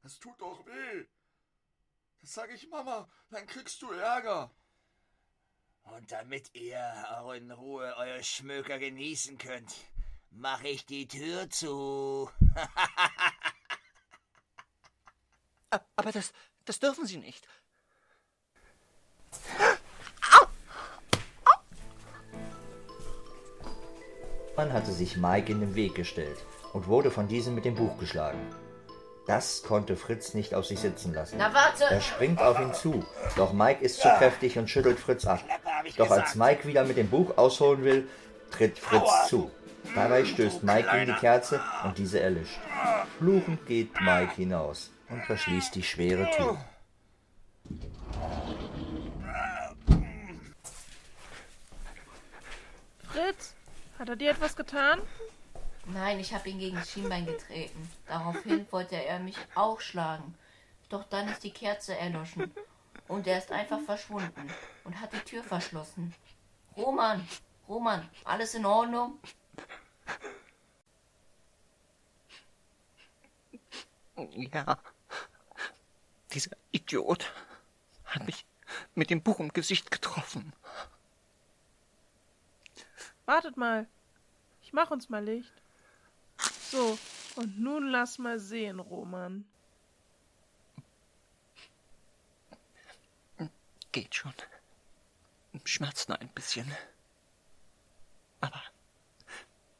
[0.02, 1.06] Das tut doch weh.
[2.28, 4.50] Sag ich Mama, dann kriegst du Ärger.
[5.84, 9.72] Und damit ihr auch in Ruhe euer Schmöker genießen könnt,
[10.30, 12.28] mache ich die Tür zu.
[15.94, 16.32] Aber das,
[16.64, 17.46] das dürfen Sie nicht.
[24.56, 27.96] Man hatte sich Mike in den Weg gestellt und wurde von diesem mit dem Buch
[27.98, 28.65] geschlagen.
[29.26, 31.36] Das konnte Fritz nicht auf sich sitzen lassen.
[31.38, 31.84] Na warte!
[31.84, 33.04] Er springt auf ihn zu,
[33.36, 35.40] doch Mike ist zu kräftig und schüttelt Fritz ab.
[35.96, 38.08] Doch als Mike wieder mit dem Buch ausholen will,
[38.52, 39.50] tritt Fritz zu.
[39.94, 42.58] Dabei stößt Mike gegen die Kerze und diese erlischt.
[43.18, 46.58] Fluchend geht Mike hinaus und verschließt die schwere Tür.
[53.08, 53.54] Fritz,
[53.98, 55.00] hat er dir etwas getan?
[55.88, 57.90] Nein, ich habe ihn gegen das Schienbein getreten.
[58.06, 60.34] Daraufhin wollte er mich auch schlagen.
[60.88, 62.52] Doch dann ist die Kerze erloschen.
[63.08, 64.50] Und er ist einfach verschwunden
[64.84, 66.12] und hat die Tür verschlossen.
[66.76, 67.26] Roman,
[67.68, 69.18] Roman, alles in Ordnung?
[74.16, 74.78] Ja,
[76.32, 77.32] dieser Idiot
[78.06, 78.44] hat mich
[78.94, 80.52] mit dem Buch im Gesicht getroffen.
[83.24, 83.86] Wartet mal,
[84.62, 85.52] ich mach uns mal Licht.
[86.70, 86.98] So,
[87.36, 89.44] und nun lass mal sehen, Roman.
[93.92, 94.34] Geht schon.
[95.64, 96.70] Schmerzt nur ein bisschen.
[98.40, 98.62] Aber.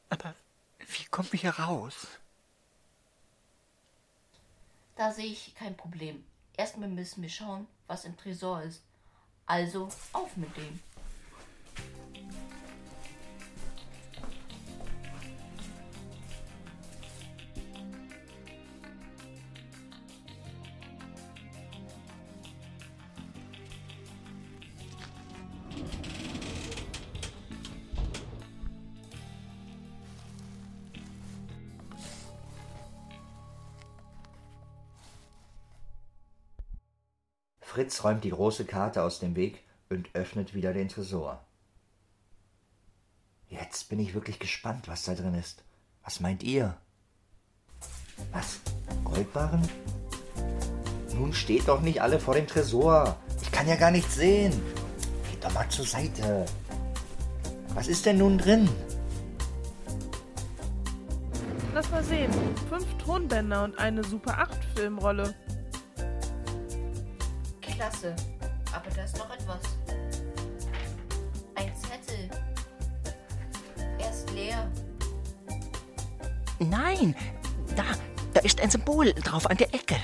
[0.09, 0.33] Aber
[0.79, 2.07] wie kommen wir hier raus?
[4.95, 6.25] Da sehe ich kein Problem.
[6.55, 8.81] Erstmal müssen wir schauen, was im Tresor ist.
[9.45, 10.79] Also auf mit dem.
[37.77, 41.45] Fritz räumt die große Karte aus dem Weg und öffnet wieder den Tresor.
[43.49, 45.63] Jetzt bin ich wirklich gespannt, was da drin ist.
[46.03, 46.75] Was meint ihr?
[48.31, 48.61] Was?
[49.03, 49.61] Goldbarren?
[51.13, 53.15] Nun steht doch nicht alle vor dem Tresor.
[53.43, 54.59] Ich kann ja gar nichts sehen.
[55.29, 56.47] Geht doch mal zur Seite.
[57.75, 58.67] Was ist denn nun drin?
[61.75, 62.33] Lass mal sehen.
[62.69, 65.35] Fünf Tonbänder und eine Super 8 Filmrolle.
[67.87, 68.15] Klasse.
[68.73, 69.61] Aber da ist noch etwas.
[71.55, 72.29] Ein Zettel.
[73.97, 74.69] Er ist leer.
[76.59, 77.15] Nein,
[77.77, 77.83] da,
[78.33, 79.95] da ist ein Symbol drauf an der Ecke.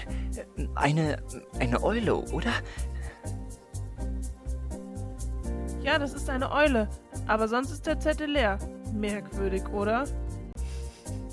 [0.76, 1.22] Eine,
[1.60, 2.54] eine Eule, oder?
[5.82, 6.88] Ja, das ist eine Eule.
[7.28, 8.60] Aber sonst ist der Zettel leer.
[8.94, 10.06] Merkwürdig, oder?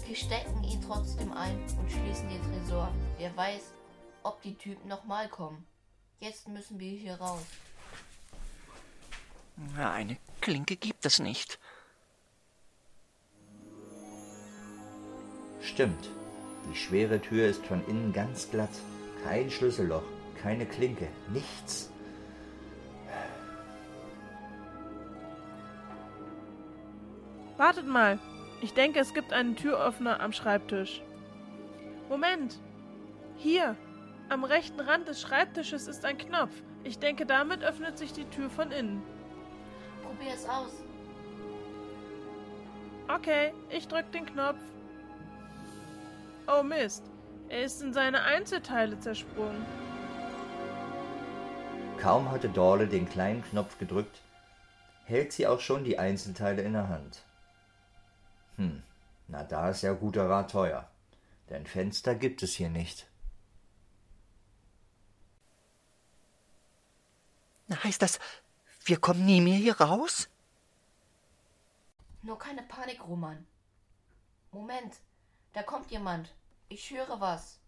[0.05, 2.89] Wir stecken ihn trotzdem ein und schließen den Tresor.
[3.19, 3.73] Wer weiß,
[4.25, 5.70] ob die Typen nochmal kommen.
[6.21, 7.47] Jetzt müssen wir hier raus.
[9.77, 11.59] Ja, eine Klinke gibt es nicht.
[15.63, 16.11] Stimmt.
[16.71, 18.71] Die schwere Tür ist von innen ganz glatt.
[19.25, 20.03] Kein Schlüsselloch,
[20.43, 21.91] keine Klinke, nichts.
[27.57, 28.19] Wartet mal.
[28.63, 31.03] Ich denke, es gibt einen Türöffner am Schreibtisch.
[32.11, 32.59] Moment.
[33.37, 33.77] Hier.
[34.31, 36.53] Am rechten Rand des Schreibtisches ist ein Knopf.
[36.85, 39.03] Ich denke, damit öffnet sich die Tür von innen.
[40.05, 40.71] Probier es aus.
[43.09, 44.61] Okay, ich drück den Knopf.
[46.47, 47.03] Oh Mist.
[47.49, 49.67] Er ist in seine Einzelteile zersprungen.
[51.99, 54.21] Kaum hatte Dorle den kleinen Knopf gedrückt,
[55.07, 57.25] hält sie auch schon die Einzelteile in der Hand.
[58.59, 58.85] Hm,
[59.27, 60.89] na da ist ja guter Rat teuer.
[61.49, 63.10] Denn Fenster gibt es hier nicht.
[67.71, 68.19] Na, heißt das,
[68.85, 70.29] wir kommen nie mehr hier raus?
[72.23, 73.47] Nur keine Panik, Roman.
[74.51, 74.97] Moment,
[75.53, 76.35] da kommt jemand.
[76.69, 77.61] Ich höre was.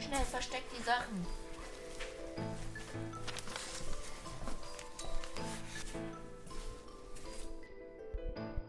[0.00, 1.26] Schnell, versteck die Sachen.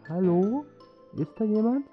[0.07, 0.65] Hallo?
[1.15, 1.87] Ist da jemand?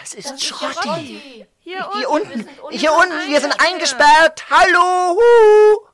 [0.00, 0.74] Das ist Das ist Schrotti.
[0.74, 1.46] Schrotti.
[1.58, 2.30] Hier, Hier unten.
[2.30, 4.50] unten, wir sind hier unten wir sind eingesperrt.
[4.50, 5.16] Hallo!
[5.16, 5.86] Hu!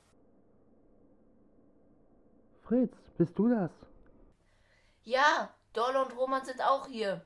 [2.62, 3.70] Fritz, bist du das?
[5.02, 7.24] Ja, Dolle und Roman sind auch hier.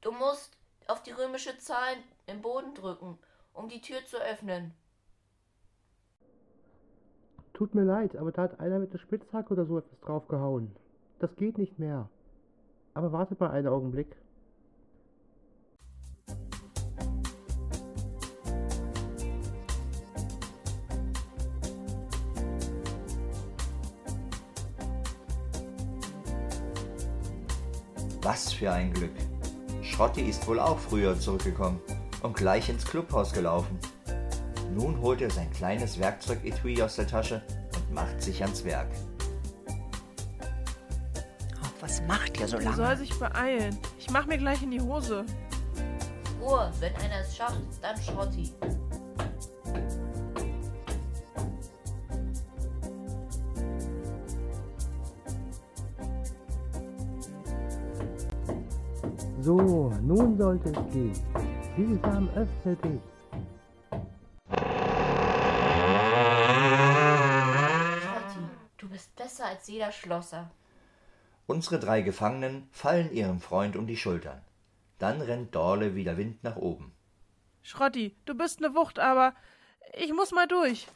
[0.00, 0.56] Du musst
[0.88, 1.94] auf die römische Zahl
[2.26, 3.18] im Boden drücken,
[3.52, 4.74] um die Tür zu öffnen.
[7.54, 10.74] Tut mir leid, aber da hat einer mit der Spitzhacke oder so etwas draufgehauen.
[11.20, 12.08] Das geht nicht mehr.
[12.94, 14.16] Aber wartet mal einen Augenblick.
[28.32, 29.12] Was für ein Glück.
[29.82, 31.78] Schrotti ist wohl auch früher zurückgekommen
[32.22, 33.78] und gleich ins Clubhaus gelaufen.
[34.74, 37.42] Nun holt er sein kleines Werkzeugetui aus der Tasche
[37.76, 38.88] und macht sich ans Werk.
[41.62, 42.96] Oh, was macht ihr so Er soll lange?
[42.96, 43.78] sich beeilen.
[43.98, 45.26] Ich mach mir gleich in die Hose.
[46.40, 48.50] Ruhe, wenn einer es schafft, dann Schrotti.
[59.42, 59.56] So,
[60.00, 61.12] nun sollte es gehen.
[61.76, 63.00] Diesam öffne dich.
[68.02, 68.38] Schrotti,
[68.76, 70.48] du bist besser als jeder Schlosser.
[71.48, 74.40] Unsere drei Gefangenen fallen ihrem Freund um die Schultern.
[75.00, 76.94] Dann rennt Dorle wie der Wind nach oben.
[77.62, 79.34] Schrotti, du bist ne Wucht, aber
[79.94, 80.86] ich muss mal durch.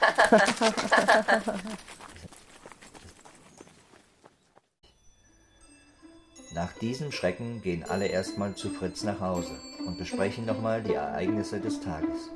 [6.58, 9.52] Nach diesem Schrecken gehen alle erstmal zu Fritz nach Hause
[9.86, 12.32] und besprechen nochmal die Ereignisse des Tages.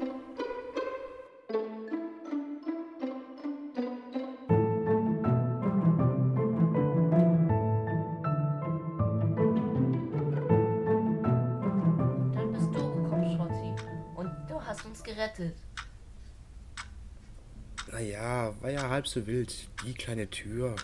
[12.33, 13.75] Dann bist du gekommen, Schrotti.
[14.14, 15.57] Und du hast uns gerettet.
[17.91, 19.68] Naja, war ja halb so wild.
[19.85, 20.77] Die kleine Tür.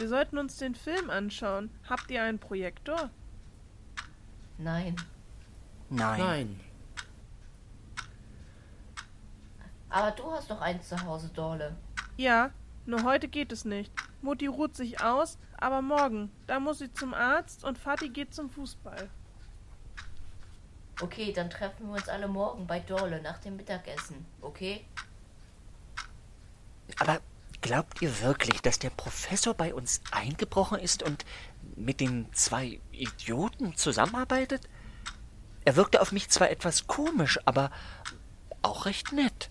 [0.00, 1.68] Wir sollten uns den Film anschauen.
[1.86, 3.10] Habt ihr einen Projektor?
[4.56, 4.96] Nein.
[5.90, 6.18] Nein.
[6.18, 6.60] Nein.
[9.90, 11.76] Aber du hast doch eins zu Hause, Dorle.
[12.16, 12.50] Ja,
[12.86, 13.92] nur heute geht es nicht.
[14.22, 18.48] Mutti ruht sich aus, aber morgen, da muss sie zum Arzt und Vati geht zum
[18.48, 19.10] Fußball.
[21.02, 24.82] Okay, dann treffen wir uns alle morgen bei Dorle nach dem Mittagessen, okay?
[26.98, 27.20] Aber
[27.70, 31.24] glaubt ihr wirklich, dass der Professor bei uns eingebrochen ist und
[31.76, 34.68] mit den zwei Idioten zusammenarbeitet?
[35.64, 37.70] Er wirkte auf mich zwar etwas komisch, aber
[38.60, 39.50] auch recht nett.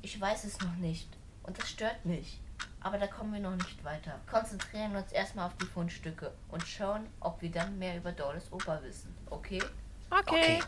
[0.00, 1.10] Ich weiß es noch nicht.
[1.42, 2.40] Und das stört mich.
[2.80, 4.18] Aber da kommen wir noch nicht weiter.
[4.26, 8.82] Konzentrieren uns erstmal auf die Fundstücke und schauen, ob wir dann mehr über Dorles Oper
[8.82, 9.62] wissen, okay?
[10.08, 10.62] Okay.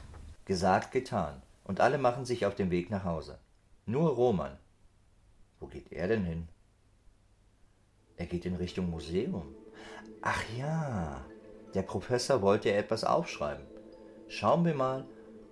[0.45, 1.41] Gesagt, getan.
[1.65, 3.39] Und alle machen sich auf den Weg nach Hause.
[3.87, 4.59] Nur Roman.
[5.61, 6.49] Wo geht er denn hin?
[8.17, 9.55] Er geht in Richtung Museum.
[10.23, 11.25] Ach ja,
[11.75, 13.67] der Professor wollte etwas aufschreiben.
[14.29, 15.07] Schauen wir mal,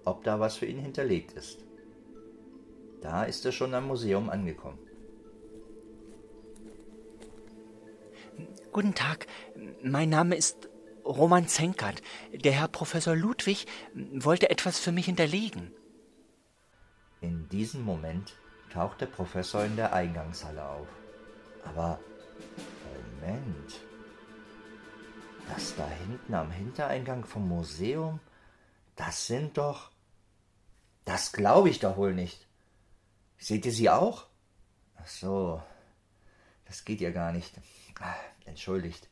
[0.04, 1.64] ob da was für ihn hinterlegt ist.
[3.00, 4.78] Da ist er schon am Museum angekommen.
[8.72, 9.26] Guten Tag,
[9.82, 10.68] mein Name ist
[11.04, 12.02] Roman Zenkert.
[12.32, 15.70] Der Herr Professor Ludwig wollte etwas für mich hinterlegen.
[17.20, 18.34] In diesem Moment
[18.74, 20.88] taucht der Professor in der Eingangshalle auf.
[21.64, 22.00] Aber
[23.20, 23.80] Moment.
[25.48, 28.18] Das da hinten am Hintereingang vom Museum,
[28.96, 29.90] das sind doch.
[31.04, 32.48] Das glaube ich doch wohl nicht.
[33.38, 34.26] Seht ihr sie auch?
[34.96, 35.62] Ach so.
[36.66, 37.54] Das geht ja gar nicht.
[38.00, 38.14] Ah,
[38.46, 39.08] Entschuldigt.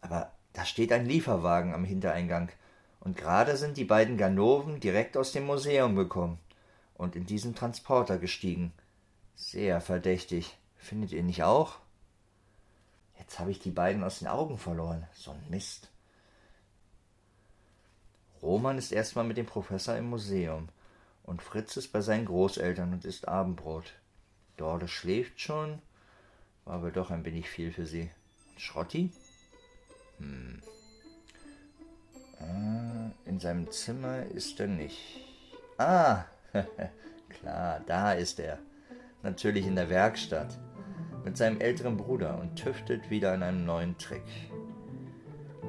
[0.00, 2.50] Aber da steht ein Lieferwagen am Hintereingang.
[3.00, 6.38] Und gerade sind die beiden Ganoven direkt aus dem Museum gekommen
[7.00, 8.72] und in diesen Transporter gestiegen.
[9.34, 10.58] Sehr verdächtig.
[10.76, 11.78] Findet ihr nicht auch?
[13.18, 15.06] Jetzt habe ich die beiden aus den Augen verloren.
[15.14, 15.88] So ein Mist.
[18.42, 20.68] Roman ist erstmal mit dem Professor im Museum
[21.22, 23.94] und Fritz ist bei seinen Großeltern und isst Abendbrot.
[24.58, 25.80] Dorle schläft schon,
[26.66, 28.10] war aber doch ein wenig viel für sie.
[28.58, 29.10] Schrotti?
[30.18, 30.60] Hm.
[32.40, 34.98] Ah, in seinem Zimmer ist er nicht.
[35.78, 36.24] Ah,
[37.28, 38.58] klar, da ist er.
[39.22, 40.58] Natürlich in der Werkstatt.
[41.24, 44.24] Mit seinem älteren Bruder und tüftelt wieder an einem neuen Trick.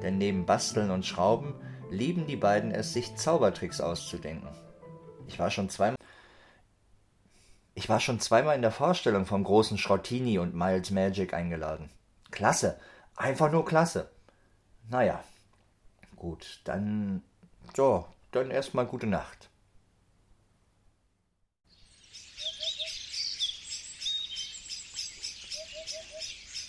[0.02, 1.54] Denn neben Basteln und Schrauben
[1.90, 4.48] lieben die beiden es, sich Zaubertricks auszudenken.
[5.28, 5.96] Ich war schon zweimal.
[7.74, 11.90] Ich war schon zweimal in der Vorstellung vom großen Schrottini und Miles Magic eingeladen.
[12.30, 12.78] Klasse,
[13.16, 14.10] einfach nur klasse.
[14.88, 15.22] Naja,
[16.16, 17.22] gut, dann.
[17.74, 19.48] So, dann erstmal gute Nacht.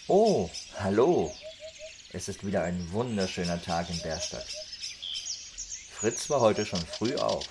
[0.09, 0.49] Oh,
[0.79, 1.33] hallo.
[2.11, 4.45] Es ist wieder ein wunderschöner Tag in Bärstadt.
[5.91, 7.45] Fritz war heute schon früh auf.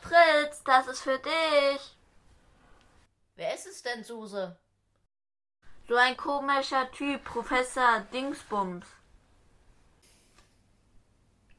[0.00, 1.96] Fritz, das ist für dich.
[3.34, 4.56] Wer ist es denn, Suse?
[5.86, 8.86] So ein komischer Typ, Professor Dingsbums.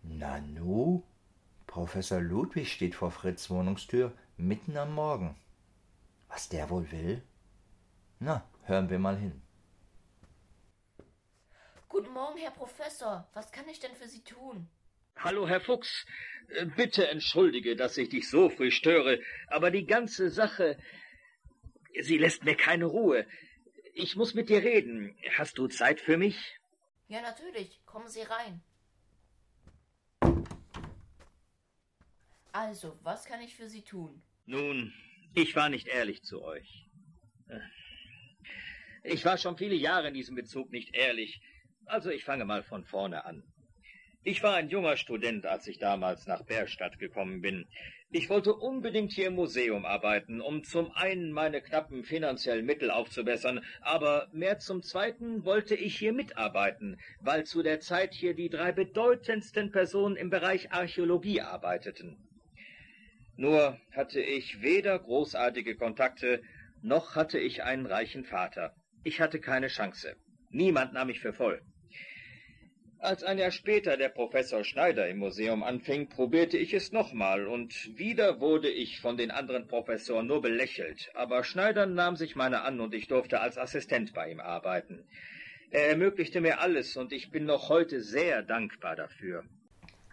[0.01, 1.03] Nanu?
[1.67, 5.35] Professor Ludwig steht vor Fritz Wohnungstür mitten am Morgen.
[6.27, 7.21] Was der wohl will?
[8.19, 9.41] Na, hören wir mal hin.
[11.87, 13.27] Guten Morgen, Herr Professor.
[13.33, 14.67] Was kann ich denn für Sie tun?
[15.17, 16.07] Hallo, Herr Fuchs.
[16.49, 20.77] Äh, Bitte entschuldige, dass ich dich so früh störe, aber die ganze Sache,
[22.01, 23.27] sie lässt mir keine Ruhe.
[23.97, 25.15] Ich muss mit dir reden.
[25.37, 26.35] Hast du Zeit für mich?
[27.07, 27.79] Ja, natürlich.
[27.85, 28.61] Kommen Sie rein.
[32.51, 34.21] Also, was kann ich für Sie tun?
[34.45, 34.93] Nun,
[35.33, 36.89] ich war nicht ehrlich zu euch.
[39.03, 41.39] Ich war schon viele Jahre in diesem Bezug nicht ehrlich.
[41.85, 43.43] Also ich fange mal von vorne an.
[44.27, 47.67] Ich war ein junger Student, als ich damals nach Bergstadt gekommen bin.
[48.09, 53.63] Ich wollte unbedingt hier im Museum arbeiten, um zum einen meine knappen finanziellen Mittel aufzubessern,
[53.81, 58.71] aber mehr zum zweiten wollte ich hier mitarbeiten, weil zu der Zeit hier die drei
[58.71, 62.17] bedeutendsten Personen im Bereich Archäologie arbeiteten.
[63.37, 66.41] Nur hatte ich weder großartige Kontakte,
[66.81, 68.73] noch hatte ich einen reichen Vater.
[69.03, 70.15] Ich hatte keine Chance.
[70.49, 71.61] Niemand nahm mich für voll.
[73.05, 77.95] Als ein Jahr später der Professor Schneider im Museum anfing, probierte ich es nochmal, und
[77.99, 81.11] wieder wurde ich von den anderen Professoren nur belächelt.
[81.13, 85.05] Aber Schneider nahm sich meiner an, und ich durfte als Assistent bei ihm arbeiten.
[85.69, 89.43] Er ermöglichte mir alles, und ich bin noch heute sehr dankbar dafür.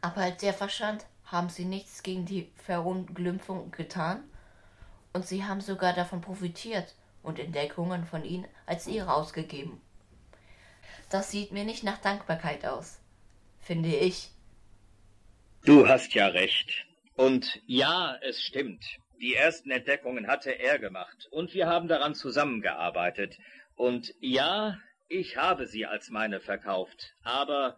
[0.02, 4.22] Aber als er verschwand, haben Sie nichts gegen die Verunglimpfung getan?
[5.14, 9.80] Und Sie haben sogar davon profitiert und Entdeckungen von Ihnen als Ihre ausgegeben.
[11.12, 12.98] Das sieht mir nicht nach Dankbarkeit aus,
[13.60, 14.30] finde ich.
[15.66, 16.86] Du hast ja recht.
[17.16, 18.82] Und ja, es stimmt.
[19.20, 23.36] Die ersten Entdeckungen hatte er gemacht und wir haben daran zusammengearbeitet.
[23.76, 27.14] Und ja, ich habe sie als meine verkauft.
[27.22, 27.76] Aber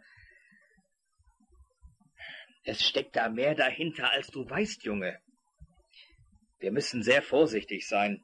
[2.62, 5.18] es steckt da mehr dahinter, als du weißt, Junge.
[6.60, 8.22] Wir müssen sehr vorsichtig sein.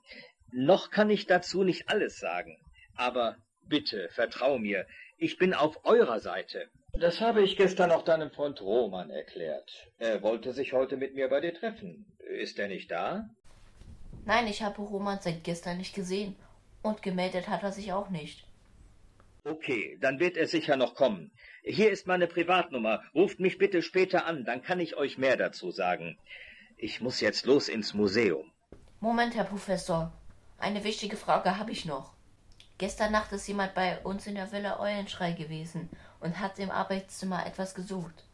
[0.53, 2.57] Noch kann ich dazu nicht alles sagen.
[2.95, 3.37] Aber
[3.71, 4.85] Bitte, vertrau mir,
[5.17, 6.69] ich bin auf eurer Seite.
[6.93, 9.71] Das habe ich gestern auch deinem Freund Roman erklärt.
[9.99, 12.05] Er wollte sich heute mit mir bei dir treffen.
[12.19, 13.31] Ist er nicht da?
[14.25, 16.35] Nein, ich habe Roman seit gestern nicht gesehen.
[16.83, 18.45] Und gemeldet hat er sich auch nicht.
[19.45, 21.31] Okay, dann wird er sicher noch kommen.
[21.63, 23.05] Hier ist meine Privatnummer.
[23.15, 26.19] Ruft mich bitte später an, dann kann ich euch mehr dazu sagen.
[26.77, 28.51] Ich muss jetzt los ins Museum.
[28.99, 30.13] Moment, Herr Professor.
[30.59, 32.15] Eine wichtige Frage habe ich noch.
[32.81, 37.45] Gestern Nacht ist jemand bei uns in der Villa Eulenschrei gewesen und hat im Arbeitszimmer
[37.47, 38.25] etwas gesucht.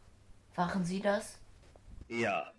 [0.55, 1.37] Waren Sie das?
[2.07, 2.53] Ja.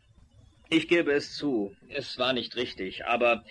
[0.68, 3.42] Ich gebe es zu, es war nicht richtig, aber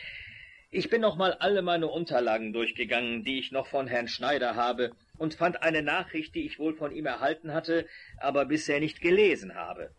[0.69, 4.91] ich bin noch mal alle meine Unterlagen durchgegangen, die ich noch von Herrn Schneider habe,
[5.17, 7.88] und fand eine Nachricht, die ich wohl von ihm erhalten hatte,
[8.19, 9.89] aber bisher nicht gelesen habe.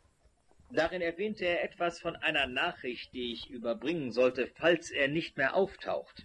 [0.70, 5.56] Darin erwähnte er etwas von einer Nachricht, die ich überbringen sollte, falls er nicht mehr
[5.56, 6.24] auftaucht.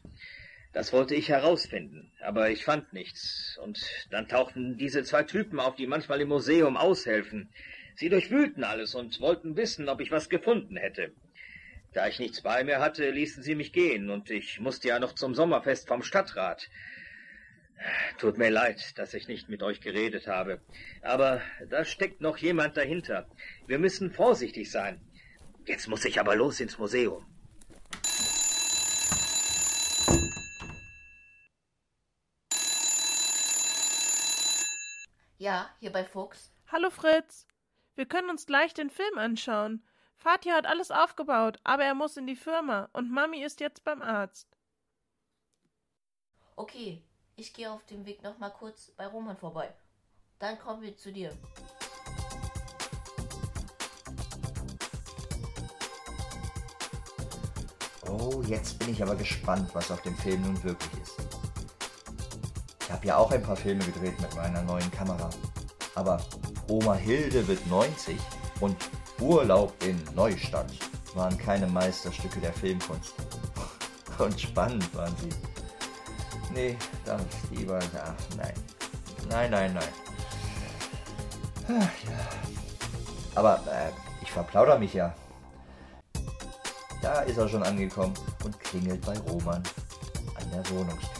[0.74, 3.59] Das wollte ich herausfinden, aber ich fand nichts.
[3.61, 7.53] Und dann tauchten diese zwei Typen auf, die manchmal im Museum aushelfen.
[7.95, 11.13] Sie durchwühlten alles und wollten wissen, ob ich was gefunden hätte.
[11.93, 15.13] Da ich nichts bei mir hatte, ließen sie mich gehen, und ich musste ja noch
[15.13, 16.67] zum Sommerfest vom Stadtrat.
[18.17, 20.59] Tut mir leid, dass ich nicht mit euch geredet habe.
[21.03, 23.28] Aber da steckt noch jemand dahinter.
[23.67, 25.01] Wir müssen vorsichtig sein.
[25.65, 27.26] Jetzt muss ich aber los ins Museum.
[35.44, 36.54] Ja, hier bei Fuchs.
[36.72, 37.46] Hallo Fritz.
[37.96, 39.86] Wir können uns gleich den Film anschauen.
[40.16, 44.02] Vati hat alles aufgebaut, aber er muss in die Firma und Mami ist jetzt beim
[44.02, 44.48] Arzt.
[46.56, 47.04] Okay,
[47.36, 49.74] ich gehe auf dem Weg noch mal kurz bei Roman vorbei.
[50.39, 51.38] Dann kommen wir zu dir.
[58.08, 61.43] Oh, jetzt bin ich aber gespannt, was auf dem Film nun wirklich ist.
[62.94, 65.28] Ich habe ja auch ein paar Filme gedreht mit meiner neuen Kamera.
[65.96, 66.22] Aber
[66.70, 68.20] Oma Hilde wird 90
[68.60, 68.78] und
[69.20, 70.72] Urlaub in Neustadt
[71.16, 73.16] waren keine Meisterstücke der Filmkunst.
[74.20, 75.30] Und spannend waren sie.
[76.54, 77.20] Nee, dann
[77.50, 77.80] lieber.
[77.98, 78.54] Ach, nein.
[79.28, 79.84] Nein, nein, nein.
[81.68, 82.20] Ach, ja.
[83.34, 83.89] Aber äh,
[84.22, 85.16] ich verplauder mich ja.
[87.02, 88.14] Da ist er schon angekommen
[88.44, 89.64] und klingelt bei Roman
[90.36, 91.12] an der Wohnungstür.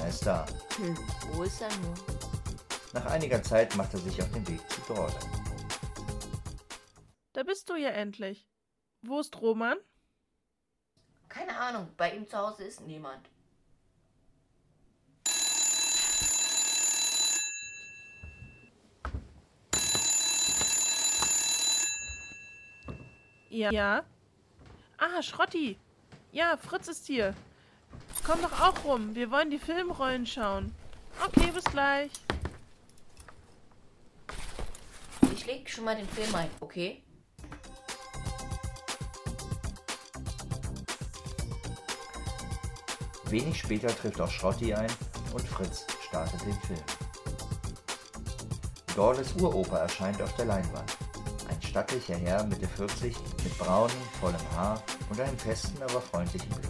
[0.00, 0.46] Keiner ist da.
[0.76, 0.96] Hm,
[1.32, 1.94] wo ist er nur?
[2.94, 5.12] Nach einiger Zeit macht er sich auf den Weg zu Dorle.
[7.34, 8.48] Da bist du ja endlich.
[9.02, 9.76] Wo ist Roman?
[11.28, 13.28] Keine Ahnung, bei ihm zu Hause ist niemand.
[23.50, 23.70] Ja.
[23.70, 24.04] Ja.
[24.96, 25.78] Ah, Schrotti.
[26.32, 27.34] Ja, Fritz ist hier.
[28.30, 29.12] Komm doch auch rum.
[29.16, 30.72] Wir wollen die Filmrollen schauen.
[31.26, 32.12] Okay, bis gleich.
[35.34, 37.02] Ich leg schon mal den Film ein, okay?
[43.24, 44.90] Wenig später trifft auch Schrotti ein
[45.32, 46.84] und Fritz startet den Film.
[48.94, 50.96] Dorles Uropa erscheint auf der Leinwand.
[51.48, 56.69] Ein stattlicher Herr Mitte 40 mit braunem, vollem Haar und einem festen, aber freundlichen Blick.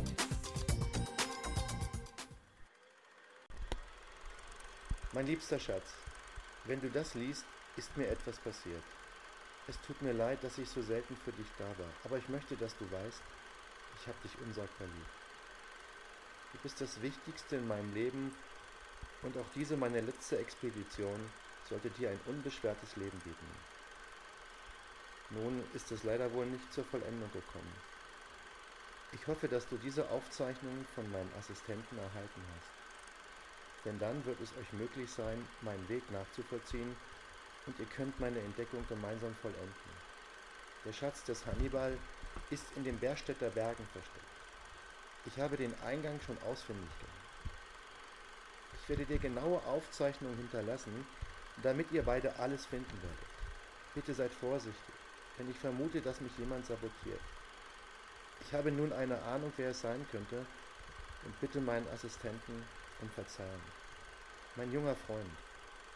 [5.21, 5.93] Mein liebster Schatz,
[6.65, 7.45] Wenn du das liest,
[7.77, 8.83] ist mir etwas passiert.
[9.69, 12.57] Es tut mir leid, dass ich so selten für dich da war, aber ich möchte,
[12.57, 13.21] dass du weißt,
[14.01, 15.11] ich habe dich unsagbar lieb.
[16.55, 18.33] Du bist das Wichtigste in meinem Leben
[19.21, 21.21] und auch diese meine letzte Expedition
[21.69, 23.53] sollte dir ein unbeschwertes Leben bieten.
[25.37, 27.77] Nun ist es leider wohl nicht zur Vollendung gekommen.
[29.13, 32.80] Ich hoffe, dass du diese Aufzeichnung von meinem Assistenten erhalten hast.
[33.85, 36.95] Denn dann wird es euch möglich sein, meinen Weg nachzuvollziehen
[37.67, 39.91] und ihr könnt meine Entdeckung gemeinsam vollenden.
[40.85, 41.97] Der Schatz des Hannibal
[42.51, 44.31] ist in den Berstädter Bergen versteckt.
[45.27, 47.21] Ich habe den Eingang schon ausfindig gemacht.
[48.83, 51.07] Ich werde dir genaue Aufzeichnungen hinterlassen,
[51.63, 53.31] damit ihr beide alles finden werdet.
[53.95, 54.95] Bitte seid vorsichtig,
[55.39, 57.21] denn ich vermute, dass mich jemand sabotiert.
[58.47, 60.45] Ich habe nun eine Ahnung, wer es sein könnte,
[61.25, 62.65] und bitte meinen Assistenten
[63.01, 63.61] um Verzeihung.
[64.57, 65.31] Mein junger Freund,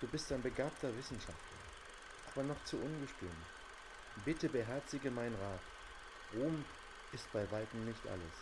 [0.00, 1.62] du bist ein begabter Wissenschaftler,
[2.32, 3.32] aber noch zu ungestüm.
[4.24, 5.60] Bitte beherzige meinen Rat.
[6.34, 6.64] Ruhm
[7.12, 8.34] ist bei weitem nicht alles.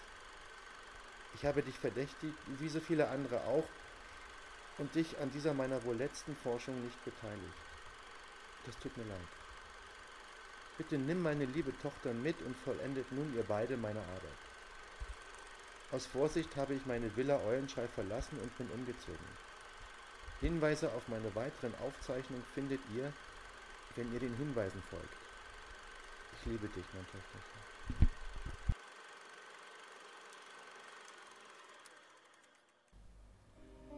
[1.34, 3.64] Ich habe dich verdächtigt, wie so viele andere auch,
[4.78, 7.62] und dich an dieser meiner wohl letzten Forschung nicht beteiligt.
[8.66, 9.28] Das tut mir leid.
[10.78, 14.51] Bitte nimm meine liebe Tochter mit und vollendet nun ihr beide meine Arbeit.
[15.92, 19.18] Aus Vorsicht habe ich meine Villa Eulenschei verlassen und bin umgezogen.
[20.40, 23.12] Hinweise auf meine weiteren Aufzeichnungen findet ihr,
[23.94, 25.14] wenn ihr den Hinweisen folgt.
[26.40, 27.62] Ich liebe dich, mein Töchterchen.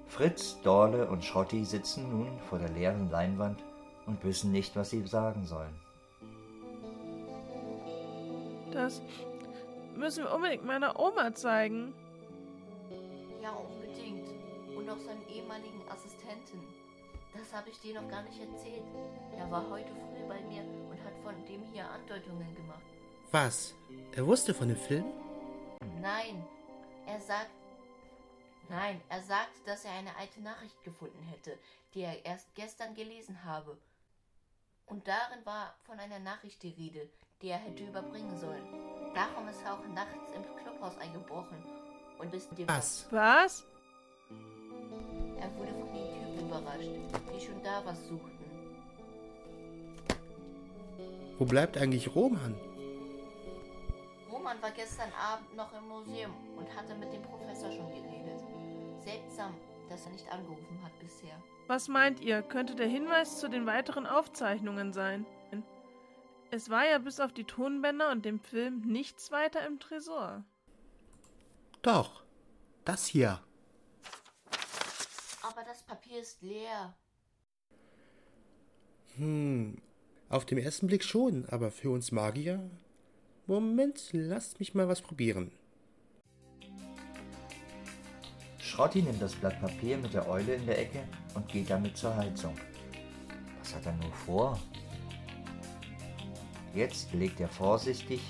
[0.09, 3.63] Fritz, Dorle und Schrotti sitzen nun vor der leeren Leinwand
[4.07, 5.81] und wissen nicht, was sie sagen sollen.
[8.73, 9.01] Das
[9.97, 11.95] müssen wir unbedingt meiner Oma zeigen.
[13.43, 14.29] Ja, unbedingt.
[14.77, 16.63] Und auch seinem ehemaligen Assistenten.
[17.37, 18.85] Das habe ich dir noch gar nicht erzählt.
[19.37, 22.83] Er war heute früh bei mir und hat von dem hier Andeutungen gemacht.
[23.33, 23.75] Was?
[24.15, 25.05] Er wusste von dem Film?
[26.01, 26.47] Nein,
[27.07, 27.51] er sagt.
[28.69, 31.59] Nein, er sagt, dass er eine alte Nachricht gefunden hätte,
[31.93, 33.77] die er erst gestern gelesen habe.
[34.87, 37.11] Und darin war von einer Nachricht die Rede,
[37.43, 38.94] die er hätte überbringen sollen.
[39.15, 41.65] Darum ist er auch nachts im Clubhaus eingebrochen
[42.19, 43.07] und bis dem Was?
[43.11, 43.65] Was?
[45.41, 46.91] Er wurde von den Typen überrascht,
[47.33, 48.45] die schon da was suchten.
[51.39, 52.55] Wo bleibt eigentlich Roman?
[54.31, 58.43] Roman war gestern Abend noch im Museum und hatte mit dem Professor schon geredet.
[58.99, 59.55] Seltsam,
[59.89, 61.41] dass er nicht angerufen hat bisher.
[61.67, 65.25] Was meint ihr, könnte der Hinweis zu den weiteren Aufzeichnungen sein?
[66.55, 70.45] Es war ja bis auf die Tonbänder und dem Film nichts weiter im Tresor.
[71.83, 72.23] Doch,
[72.85, 73.41] das hier.
[75.43, 76.95] Aber das Papier ist leer.
[79.17, 79.83] Hm,
[80.29, 82.71] auf den ersten Blick schon, aber für uns Magier?
[83.49, 85.51] Moment, lasst mich mal was probieren.
[88.61, 91.03] Schrotti nimmt das Blatt Papier mit der Eule in der Ecke
[91.35, 92.55] und geht damit zur Heizung.
[93.59, 94.61] Was hat er nur vor?
[96.75, 98.21] Jetzt legt er vorsichtig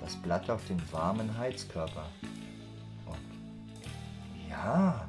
[0.00, 2.10] das Blatt auf den warmen Heizkörper.
[3.06, 5.08] Und ja,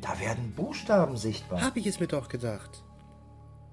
[0.00, 1.60] da werden Buchstaben sichtbar.
[1.60, 2.82] Hab ich es mir doch gedacht.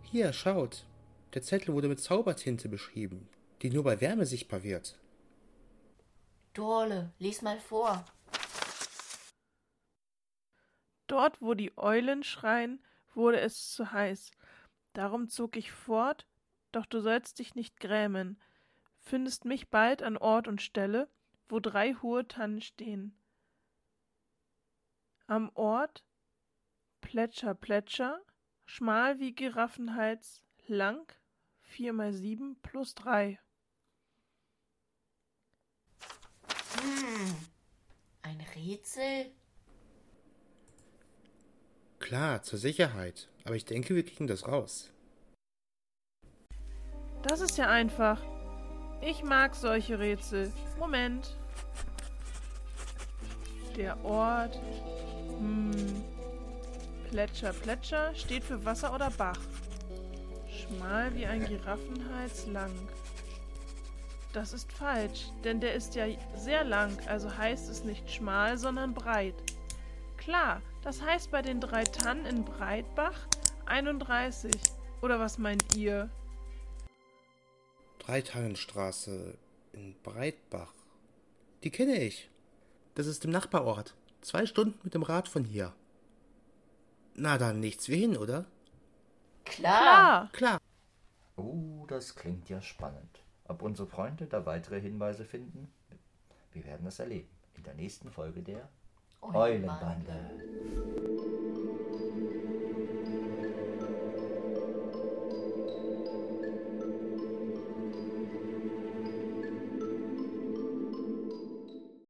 [0.03, 0.85] Hier, schaut.
[1.33, 3.29] Der Zettel wurde mit Zaubertinte beschrieben,
[3.61, 4.99] die nur bei Wärme sichtbar wird.
[6.53, 8.03] Dorle, lies mal vor.
[11.07, 12.83] Dort, wo die Eulen schreien,
[13.13, 14.31] wurde es zu heiß.
[14.93, 16.25] Darum zog ich fort,
[16.71, 18.39] doch du sollst dich nicht grämen.
[18.99, 21.09] Findest mich bald an Ort und Stelle,
[21.47, 23.15] wo drei hohe Tannen stehen.
[25.27, 26.03] Am Ort
[27.01, 28.21] Plätscher, Plätscher,
[28.65, 31.11] schmal wie Giraffenhals, lang,
[31.61, 33.39] vier mal sieben plus drei.
[36.75, 37.35] Hm,
[38.21, 39.31] ein Rätsel?
[41.99, 43.29] Klar, zur Sicherheit.
[43.43, 44.91] Aber ich denke, wir kriegen das raus.
[47.23, 48.19] Das ist ja einfach.
[49.01, 50.51] Ich mag solche Rätsel.
[50.77, 51.35] Moment.
[53.75, 54.59] Der Ort.
[55.39, 56.03] Hm.
[57.09, 59.39] Plätscher, Plätscher steht für Wasser oder Bach.
[60.47, 62.71] Schmal wie ein Giraffenhals lang.
[64.33, 66.05] Das ist falsch, denn der ist ja
[66.35, 69.33] sehr lang, also heißt es nicht schmal, sondern breit.
[70.17, 73.15] Klar, das heißt bei den drei Tannen in Breitbach
[73.65, 74.51] 31.
[75.01, 76.09] Oder was meint ihr?
[77.99, 79.37] Dreitannenstraße
[79.73, 80.73] in Breitbach.
[81.63, 82.29] Die kenne ich.
[82.95, 83.95] Das ist im Nachbarort.
[84.21, 85.73] Zwei Stunden mit dem Rad von hier.
[87.15, 88.45] Na dann nichts wie hin, oder?
[89.45, 90.29] Klar.
[90.31, 90.59] Klar.
[91.35, 93.21] Oh, das klingt ja spannend.
[93.45, 95.71] Ob unsere Freunde da weitere Hinweise finden?
[96.51, 98.69] Wir werden das erleben in der nächsten Folge der
[99.21, 100.13] Eulenbande.
[100.13, 101.78] Eulenbande.